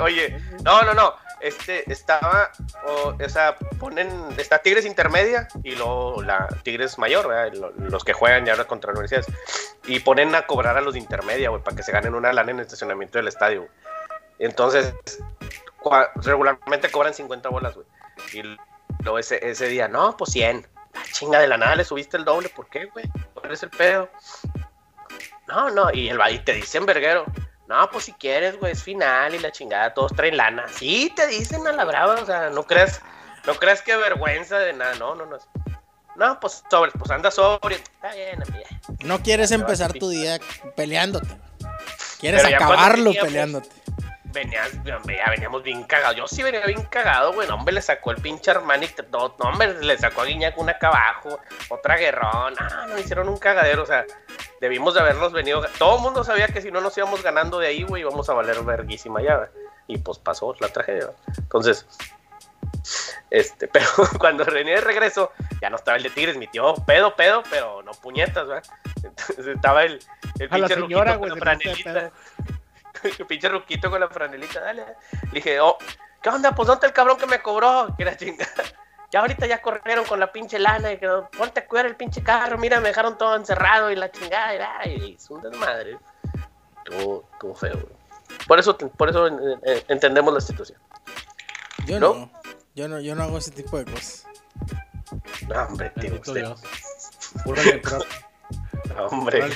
[0.00, 1.14] Oye, no, no, no.
[1.40, 2.50] Este estaba,
[2.86, 7.28] o, o sea, ponen, está Tigres intermedia y luego la Tigres mayor,
[7.78, 9.26] Los que juegan ya contra universidades.
[9.86, 12.50] Y ponen a cobrar a los de intermedia, güey, para que se ganen una lana
[12.50, 13.68] en el estacionamiento del estadio.
[14.38, 14.94] Entonces,
[16.16, 17.86] regularmente cobran 50 bolas, güey.
[18.32, 18.42] Y
[19.02, 20.66] luego ese, ese día, no, pues 100.
[20.94, 23.04] La chinga de la nada le subiste el doble, ¿por qué, güey?
[23.34, 24.08] ¿Cuál es el pedo?
[25.46, 27.24] No, no, y el y te dicen verguero.
[27.68, 30.64] No, pues si quieres, güey, es final y la chingada, todos traen lana.
[30.72, 33.02] Sí, te dicen a la brava, o sea, no creas,
[33.46, 35.36] no creas que vergüenza de nada, no, no, no.
[36.16, 37.76] No, pues sobre, pues anda sobrio.
[37.76, 38.68] Está bien, amiga.
[39.04, 40.40] No quieres empezar tu día
[40.76, 41.28] peleándote.
[42.18, 43.68] Quieres acabarlo teníamos- peleándote.
[44.32, 46.16] Venías, hombre, ya veníamos bien cagados.
[46.16, 47.48] Yo sí venía bien cagado, güey.
[47.48, 48.88] No, hombre, le sacó el pinche Armani.
[49.10, 52.54] No, no, hombre, le sacó a Guiñac una acá abajo, otra guerrón.
[52.58, 54.04] Ah, nos hicieron un cagadero, o sea,
[54.60, 55.62] debimos de habernos venido.
[55.78, 58.34] Todo el mundo sabía que si no nos íbamos ganando de ahí, güey, íbamos a
[58.34, 59.48] valer verguísima ya.
[59.86, 61.10] Y pues pasó la tragedia.
[61.38, 61.86] Entonces,
[63.30, 63.86] este, pero
[64.18, 67.82] cuando venía de regreso, ya no estaba el de Tigres, mi tío, pedo, pedo, pero
[67.82, 68.64] no puñetas, ¿verdad?
[68.96, 69.98] Entonces estaba el,
[70.38, 72.00] el A la pinche señora, la se me hace de franelita.
[72.00, 72.37] El
[73.28, 74.84] pinche ruquito con la franelita, dale.
[75.24, 75.78] Le dije, oh,
[76.22, 76.54] ¿qué onda?
[76.54, 77.94] Pues ¿dónde está el cabrón que me cobró?
[77.96, 78.50] Que era chingada.
[79.10, 82.22] Ya ahorita ya corrieron con la pinche lana y que ponte a cuidar el pinche
[82.22, 84.58] carro, mira, me dejaron todo encerrado y la chingada, y,
[84.98, 85.96] ay, es un desmadre.
[86.84, 87.86] Estuvo, estuvo feo, güey.
[88.46, 90.78] Por eso, por eso eh, eh, entendemos la situación.
[91.86, 92.12] Yo ¿No?
[92.14, 92.30] no.
[92.74, 94.26] Yo no, yo no hago ese tipo de cosas.
[95.48, 96.44] No, hombre, tío, usted-
[99.10, 99.48] hombre.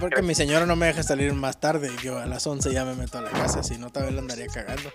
[0.00, 1.90] Porque mi señora no me deja salir más tarde.
[2.02, 4.20] Yo a las 11 ya me meto a la casa, si no, tal vez la
[4.20, 4.90] andaría cagando.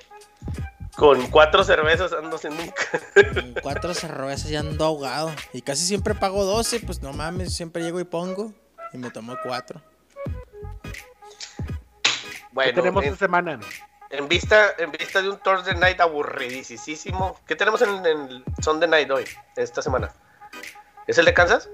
[0.96, 2.84] Con cuatro cervezas ando sin nunca.
[3.34, 5.32] Con cuatro cervezas ya ando ahogado.
[5.54, 8.54] Y casi siempre pago 12, pues no mames, siempre llego y pongo.
[8.94, 9.82] Y me tomo cuatro.
[12.52, 13.60] Bueno, ¿Qué tenemos en, esta semana?
[14.12, 17.40] en vista, en vista de un Thursday Night aburridísimo.
[17.48, 20.14] ¿Qué tenemos en, en Sunday Night hoy, esta semana?
[21.08, 21.70] ¿Es el de Kansas?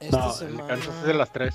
[0.00, 1.52] Esta no, el semana- Kansas es de las 3.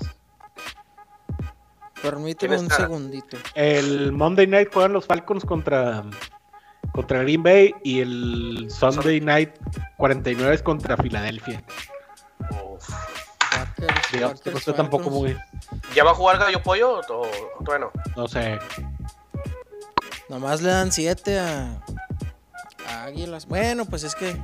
[2.02, 3.36] Permíteme ¿Quién un segundito.
[3.54, 6.04] El Monday Night juegan los Falcons contra,
[6.92, 9.50] contra Green Bay y el Sunday Night
[9.96, 11.62] 49 es contra Filadelfia.
[13.50, 15.36] Packers, Digamos que no está tampoco muy.
[15.94, 17.92] ¿Ya va a jugar Gallo Pollo o o todavía no?
[18.16, 18.58] No sé.
[20.28, 21.82] Nomás le dan 7 a,
[22.86, 23.46] a Águilas.
[23.46, 24.36] Bueno, pues es que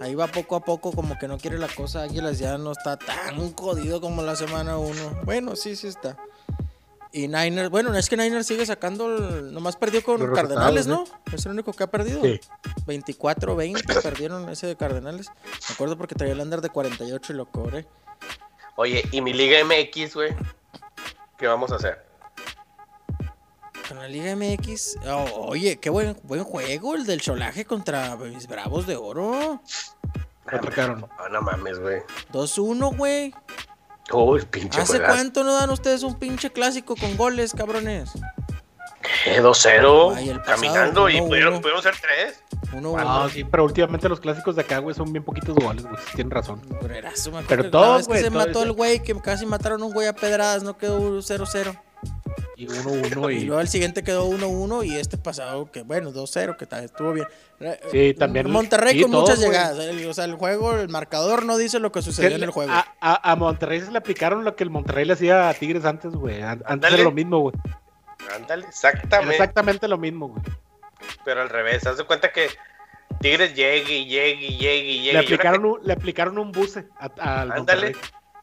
[0.00, 2.02] ahí va poco a poco, como que no quiere la cosa.
[2.02, 5.22] Águilas ya no está tan jodido como la semana 1.
[5.24, 6.16] Bueno, sí, sí está.
[7.16, 11.04] Y Niners, bueno, es que Niners sigue sacando, el- nomás perdió con Los Cardenales, ¿no?
[11.32, 12.20] Es el único que ha perdido.
[12.22, 12.40] Sí.
[12.86, 15.28] 24-20 perdieron ese de Cardenales.
[15.68, 17.86] Me acuerdo porque traía el under de 48 y lo cobré.
[18.74, 20.34] Oye, ¿y mi Liga MX, güey?
[21.38, 22.04] ¿Qué vamos a hacer?
[23.88, 24.96] Con la Liga MX.
[25.06, 29.60] oh, oye, qué buen, buen juego el del Cholaje contra mis Bravos de Oro.
[30.46, 31.06] Atacaron.
[31.18, 32.02] Ah, no mames, güey.
[32.32, 33.32] 2-1, güey.
[34.12, 35.14] Uy, pinche ¿Hace juegazo.
[35.14, 38.10] cuánto no dan ustedes un pinche clásico con goles, cabrones?
[39.26, 41.60] Eh, 2-0, Ay, el pasado, caminando y uno, pudieron, uno.
[41.62, 42.42] pudieron ser tres.
[42.72, 42.96] 1-1.
[42.98, 45.96] Ah, sí, pero últimamente los clásicos de acá, güey, son bien poquitos goles, güey.
[46.14, 46.60] Tienen razón.
[47.48, 48.74] Pero que todos, güey, se todos, mató el sí.
[48.74, 51.78] güey, que casi mataron a un güey a pedradas, no quedó 0-0.
[52.64, 53.44] Y 1-1 Y y.
[53.44, 57.26] luego el siguiente quedó 1-1 y este pasado, que bueno, 2-0, que tal, estuvo bien.
[57.90, 59.50] Sí, también- Monterrey sí, con muchas güey.
[59.50, 59.78] llegadas.
[59.78, 62.72] el- O sea, el juego, el marcador no dice lo que sucedió en el juego.
[62.72, 65.84] A, a- a Monterrey se le aplicaron lo que el Monterrey le hacía a Tigres
[65.84, 66.42] antes, güey.
[66.42, 67.54] An- Antes era lo mismo, güey.
[68.34, 69.32] Ándale, Era exactamente.
[69.34, 70.42] exactamente lo mismo, güey.
[71.24, 72.48] Pero al revés, haz de cuenta que
[73.20, 75.12] Tigres llegue y llegue y llegue y llegue.
[75.12, 77.54] Le aplicaron, un, le aplicaron un buce al Ándale.
[77.56, 77.92] Monterrey.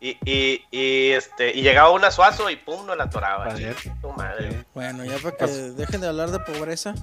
[0.03, 3.53] Y, y, y, este, y llegaba una suazo y pum, no la atoraba.
[4.01, 4.51] Tu madre.
[4.51, 4.57] Sí.
[4.73, 6.95] Bueno, ya para que Pues- dejen de hablar de pobreza,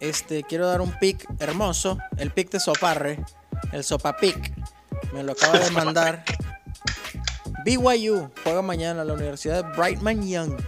[0.00, 3.24] este quiero dar un pick hermoso, el pick de Soparre,
[3.72, 4.52] el Sopa Pick.
[5.14, 6.22] Me lo acaba de mandar.
[7.64, 10.60] BYU juega mañana a la Universidad de Brightman Young.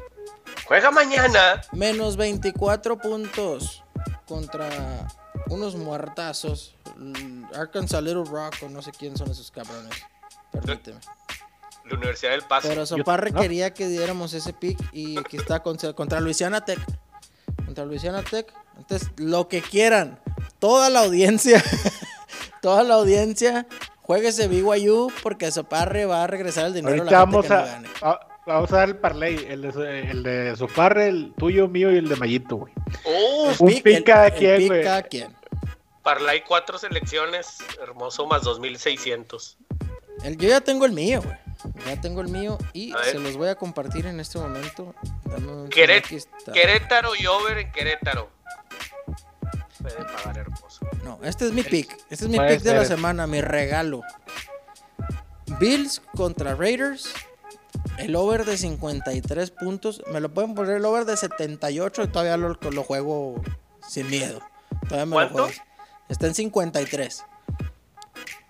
[0.67, 1.61] Juega mañana.
[1.73, 3.83] Menos 24 puntos
[4.27, 4.69] contra
[5.49, 6.75] unos muertazos.
[7.55, 9.93] Arkansas Little Rock o no sé quién son esos cabrones.
[10.51, 10.99] Permíteme.
[11.85, 12.69] La Universidad del Paso.
[12.69, 13.41] Pero Soparre ¿no?
[13.41, 16.79] quería que diéramos ese pick y aquí está contra, contra Luisiana Tech.
[17.67, 18.53] Contra Luisiana Tech.
[18.79, 20.19] Entonces, lo que quieran.
[20.59, 21.63] Toda la audiencia.
[22.63, 23.67] toda la audiencia.
[24.03, 27.49] Jueguese BYU porque Soparre va a regresar el dinero Ahorita a la gente vamos que
[27.51, 27.89] no a, gane.
[28.03, 31.99] a- vamos a dar el parlay, el de, el de Soparre, el tuyo, mío y
[31.99, 32.73] el de Mayito, güey.
[33.05, 34.83] Uh, Un pick cada el quien, pick güey.
[34.83, 35.37] cada quien.
[36.03, 37.59] Parlay cuatro selecciones.
[37.81, 39.57] Hermoso más 2600.
[40.25, 41.37] El- yo ya tengo el mío, güey.
[41.87, 44.95] Ya tengo el mío y se los voy a compartir en este momento.
[45.25, 46.53] Dame un Queret- aquí está.
[46.53, 48.31] Querétaro y over en Querétaro.
[49.81, 50.87] Puede pagar hermoso.
[51.05, 51.91] No, este es mi pick.
[52.11, 54.03] Este es mi pick de la semana, mi regalo.
[55.59, 57.13] Bills contra Raiders.
[57.99, 60.03] El over de 53 puntos.
[60.13, 63.41] Me lo pueden poner el over de 78 y todavía lo, lo juego
[63.89, 64.41] sin miedo.
[64.89, 65.39] Todavía me ¿Cuánto?
[65.39, 65.63] lo juego.
[66.09, 67.25] Está en 53.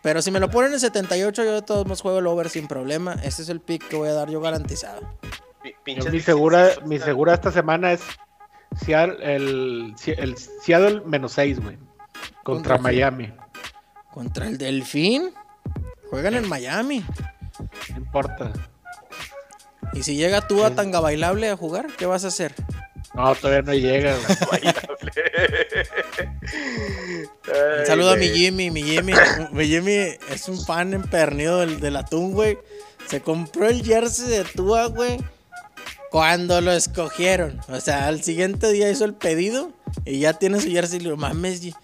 [0.03, 2.67] Pero si me lo ponen en 78, yo de todos modos juego el over sin
[2.67, 3.15] problema.
[3.23, 5.01] Este es el pick que voy a dar yo garantizado.
[5.87, 6.87] Mi segura, 1600.
[6.89, 8.03] mi segura esta semana es
[8.85, 11.79] Seattle, el, el Seattle menos 6, güey.
[12.43, 12.79] ¿Contra?
[12.79, 13.33] Miami.
[14.13, 15.33] Contra el Delfín.
[16.11, 17.05] Juegan en Miami.
[17.91, 18.53] No importa.
[19.93, 22.55] Y si llega tú a tanga bailable a jugar, ¿qué vas a hacer?
[23.15, 24.17] No, todavía no llega.
[27.81, 29.13] Un saludo a mi Jimmy, mi Jimmy,
[29.53, 29.93] mi Jimmy
[30.31, 32.59] es un fan empernido del, del atún, güey.
[33.07, 35.19] Se compró el jersey de Tua, güey,
[36.11, 37.61] cuando lo escogieron.
[37.69, 39.73] O sea, al siguiente día hizo el pedido
[40.05, 40.99] y ya tiene su jersey.
[40.99, 41.67] Y le digo, mames, G-".
[41.69, 41.75] Y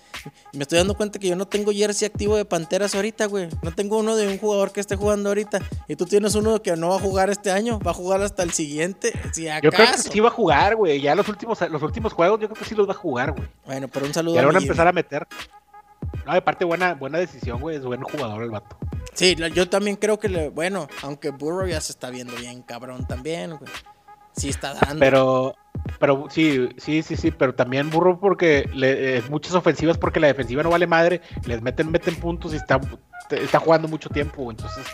[0.53, 3.49] me estoy dando cuenta que yo no tengo jersey activo de Panteras ahorita, güey.
[3.63, 5.61] No tengo uno de un jugador que esté jugando ahorita.
[5.89, 8.43] Y tú tienes uno que no va a jugar este año, va a jugar hasta
[8.43, 9.13] el siguiente.
[9.33, 9.63] Si acaso.
[9.65, 11.01] Yo creo que sí va a jugar, güey.
[11.01, 13.49] Ya los últimos, los últimos juegos, yo creo que sí los va a jugar, güey.
[13.67, 15.27] Bueno, pero un saludo Ya lo van a empezar a meter.
[16.27, 17.77] No, aparte, buena, buena decisión, güey.
[17.77, 18.77] Es buen jugador el vato.
[19.15, 20.49] Sí, yo también creo que le.
[20.49, 23.71] Bueno, aunque Burrow ya se está viendo bien cabrón también, güey.
[24.37, 25.01] Sí está dando.
[25.01, 25.57] Pero,
[25.99, 30.27] pero sí, sí, sí, sí, pero también burro porque le, eh, muchas ofensivas porque la
[30.29, 32.81] defensiva no vale madre, les meten, meten puntos y está,
[33.31, 34.85] está jugando mucho tiempo, entonces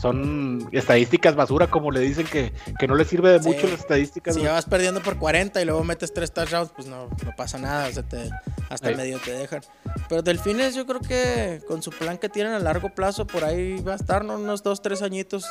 [0.00, 3.48] son estadísticas basura, como le dicen que, que no le sirve de Sí.
[3.48, 4.34] mucho las estadísticas.
[4.34, 7.58] si ya vas perdiendo por 40 y luego metes tres touchdowns, pues no, no pasa
[7.58, 7.88] nada.
[7.88, 8.30] O sea, te-
[8.70, 8.94] hasta Sí.
[8.94, 9.60] medio te dejan.
[10.08, 13.80] Pero Delfines, yo creo que con su plan que tienen a largo plazo, por ahí
[13.82, 14.36] va a estar, ¿no?
[14.36, 15.44] Unos dos, tres añitos.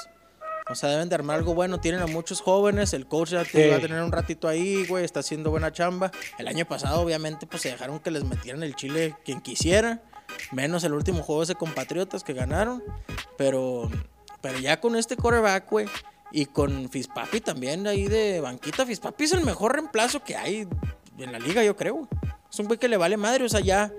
[0.71, 1.79] O sea, deben de armar algo bueno.
[1.79, 2.93] Tienen a muchos jóvenes.
[2.93, 3.69] El coach ya te Sí.
[3.69, 5.03] va a tener un ratito ahí, güey.
[5.05, 6.11] Está haciendo buena chamba.
[6.37, 10.01] El año pasado, obviamente, pues se dejaron que les metieran el chile quien quisiera.
[10.51, 12.81] Menos el último juego ese con Patriotas que ganaron.
[13.37, 13.89] Pero,
[14.41, 15.87] pero ya con este coreback, güey.
[16.31, 18.85] Y con Fispapi también ahí de banquita.
[18.85, 20.67] Fispapi es el mejor reemplazo que hay
[21.17, 22.07] en la liga, yo creo.
[22.49, 23.43] Es un güey que le vale madre.
[23.43, 23.91] O sea, ya,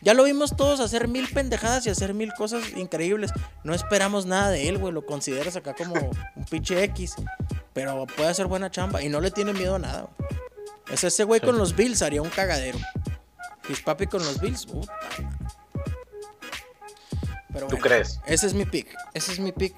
[0.00, 3.32] ya lo vimos todos hacer mil pendejadas y hacer mil cosas increíbles.
[3.64, 4.92] No esperamos nada de él, güey.
[4.92, 7.16] Lo consideras acá como un pinche X.
[7.72, 10.08] Pero puede hacer buena chamba y no le tiene miedo a nada.
[10.16, 10.30] Güey.
[10.90, 12.78] Es ese güey con los Bills haría un cagadero.
[13.62, 14.92] Fispapi con los Bills, puta.
[17.52, 18.20] Pero ¿Tú crees?
[18.26, 18.94] Ese es mi pick.
[19.14, 19.74] Ese es mi pick.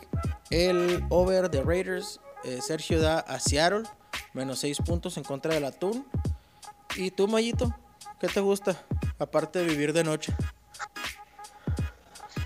[0.51, 2.21] El over de Raiders.
[2.45, 3.83] Eh, Sergio da a Seattle.
[4.35, 6.07] Menos 6 puntos en contra del Atún.
[6.97, 7.75] ¿Y tú, Mayito?
[8.21, 8.77] ¿Qué te gusta?
[9.21, 10.33] Aparte de vivir de noche.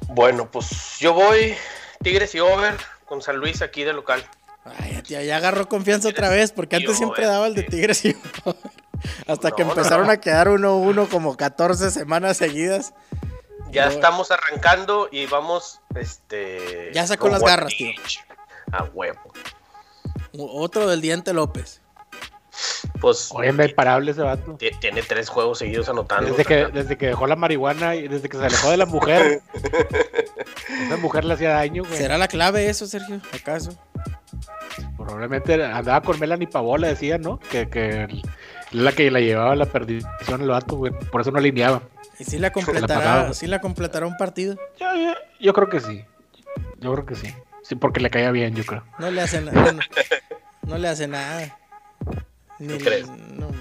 [0.08, 1.56] Bueno, pues yo voy
[2.02, 4.24] Tigres y over con San Luis aquí de local.
[4.64, 8.16] Ay, tía, ya agarró confianza otra vez, porque antes siempre daba el de Tigres y
[8.44, 8.56] over.
[9.26, 12.92] Hasta que empezaron a quedar 1-1 como 14 semanas seguidas.
[13.70, 16.90] Ya estamos arrancando y vamos, este...
[16.92, 17.90] Ya sacó las garras, tío.
[18.72, 19.32] A huevo.
[20.32, 21.80] Otro del Diente López.
[23.04, 23.30] Pues.
[23.34, 24.56] Oye, imparable ese vato.
[24.80, 26.30] Tiene tres juegos seguidos anotando.
[26.30, 29.42] Desde que, desde que dejó la marihuana y desde que se alejó de la mujer.
[30.86, 31.98] esa mujer le hacía daño, güey.
[31.98, 33.20] ¿Será la clave eso, Sergio?
[33.34, 33.76] ¿Acaso?
[34.96, 37.38] Probablemente andaba con Melanie Pavola, decía, ¿no?
[37.50, 38.08] Que, que
[38.72, 40.92] la que la llevaba a la perdición el vato, güey.
[41.12, 41.82] Por eso no alineaba.
[42.18, 44.56] ¿Y si la completará, si la completará un partido?
[45.40, 46.06] Yo, creo que sí.
[46.78, 47.34] Yo creo que sí.
[47.64, 48.82] Sí, porque le caía bien, yo creo.
[48.98, 49.76] No le hace nada.
[50.62, 51.58] No, le hace nada.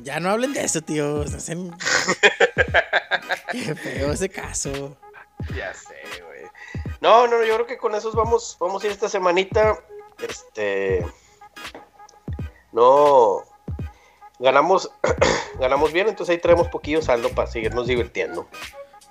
[0.03, 1.25] Ya no hablen de eso, tío.
[3.51, 4.97] Qué feo ese caso.
[5.55, 6.43] Ya sé, güey.
[7.01, 9.79] No, no, yo creo que con esos vamos, vamos a ir esta semanita.
[10.19, 11.05] Este.
[12.71, 13.43] No
[14.43, 14.91] ganamos,
[15.59, 18.47] ganamos bien, entonces ahí traemos poquillo saldo para seguirnos divirtiendo.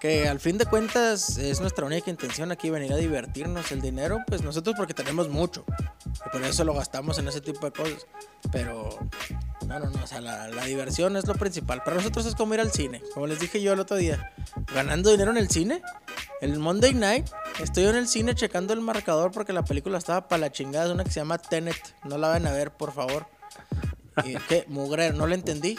[0.02, 3.70] Que al fin de cuentas es nuestra única intención aquí venir a divertirnos.
[3.70, 5.64] El dinero, pues nosotros porque tenemos mucho.
[6.26, 8.08] Y por eso lo gastamos en ese tipo de cosas.
[8.50, 8.98] Pero,
[9.68, 11.84] no, no, no, o sea, la, la diversión es lo principal.
[11.84, 13.00] Para nosotros es como ir al cine.
[13.14, 14.32] Como les dije yo el otro día,
[14.74, 15.80] ganando dinero en el cine.
[16.40, 17.28] El Monday night
[17.62, 20.86] estoy en el cine checando el marcador porque la película estaba para la chingada.
[20.86, 21.76] Es una que se llama Tenet.
[22.02, 23.28] No la van a ver, por favor.
[24.24, 24.64] ¿Y qué?
[24.66, 25.78] Mugre, no lo entendí.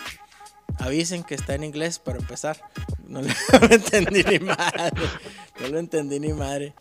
[0.80, 2.58] Avisen que está en inglés para empezar.
[3.06, 3.28] No lo,
[3.70, 4.92] entendí ni madre.
[5.60, 6.74] No lo entendí ni madre.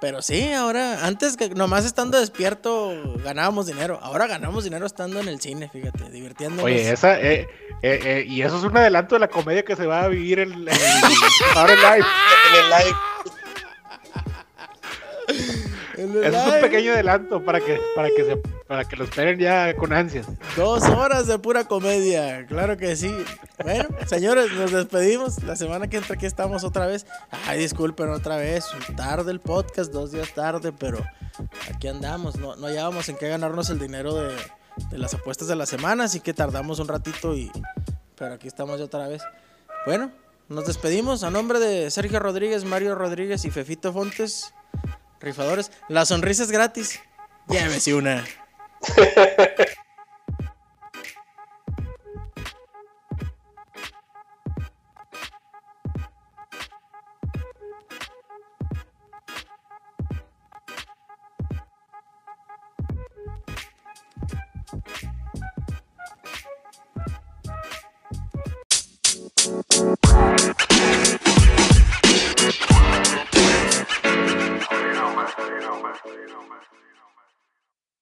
[0.00, 3.98] Pero sí, ahora, antes que nomás estando despierto ganábamos dinero.
[4.02, 6.64] Ahora ganamos dinero estando en el cine, fíjate, divirtiéndonos.
[6.64, 7.48] Oye, esa, eh,
[7.82, 10.38] eh, eh, y eso es un adelanto de la comedia que se va a vivir
[10.38, 10.72] en, live.
[11.56, 12.96] En el live.
[15.96, 18.36] Es un pequeño adelanto para que, para que se,
[18.66, 20.26] para que lo esperen ya con ansias.
[20.56, 23.14] Dos horas de pura comedia, claro que sí.
[23.62, 25.42] Bueno, señores, nos despedimos.
[25.42, 27.06] La semana que entra aquí estamos otra vez.
[27.46, 28.66] Ay, disculpen otra vez.
[28.96, 30.98] Tarde el podcast, dos días tarde, pero
[31.74, 32.36] aquí andamos.
[32.36, 34.34] No, no hallábamos en qué ganarnos el dinero de,
[34.90, 37.50] de las apuestas de la semana, así que tardamos un ratito y.
[38.16, 39.22] Pero aquí estamos ya otra vez.
[39.86, 40.10] Bueno,
[40.48, 44.52] nos despedimos a nombre de Sergio Rodríguez, Mario Rodríguez y Fefito Fontes.
[45.20, 45.70] Rifadores.
[45.88, 47.00] La sonrisa es gratis.
[47.48, 48.24] Llévese una.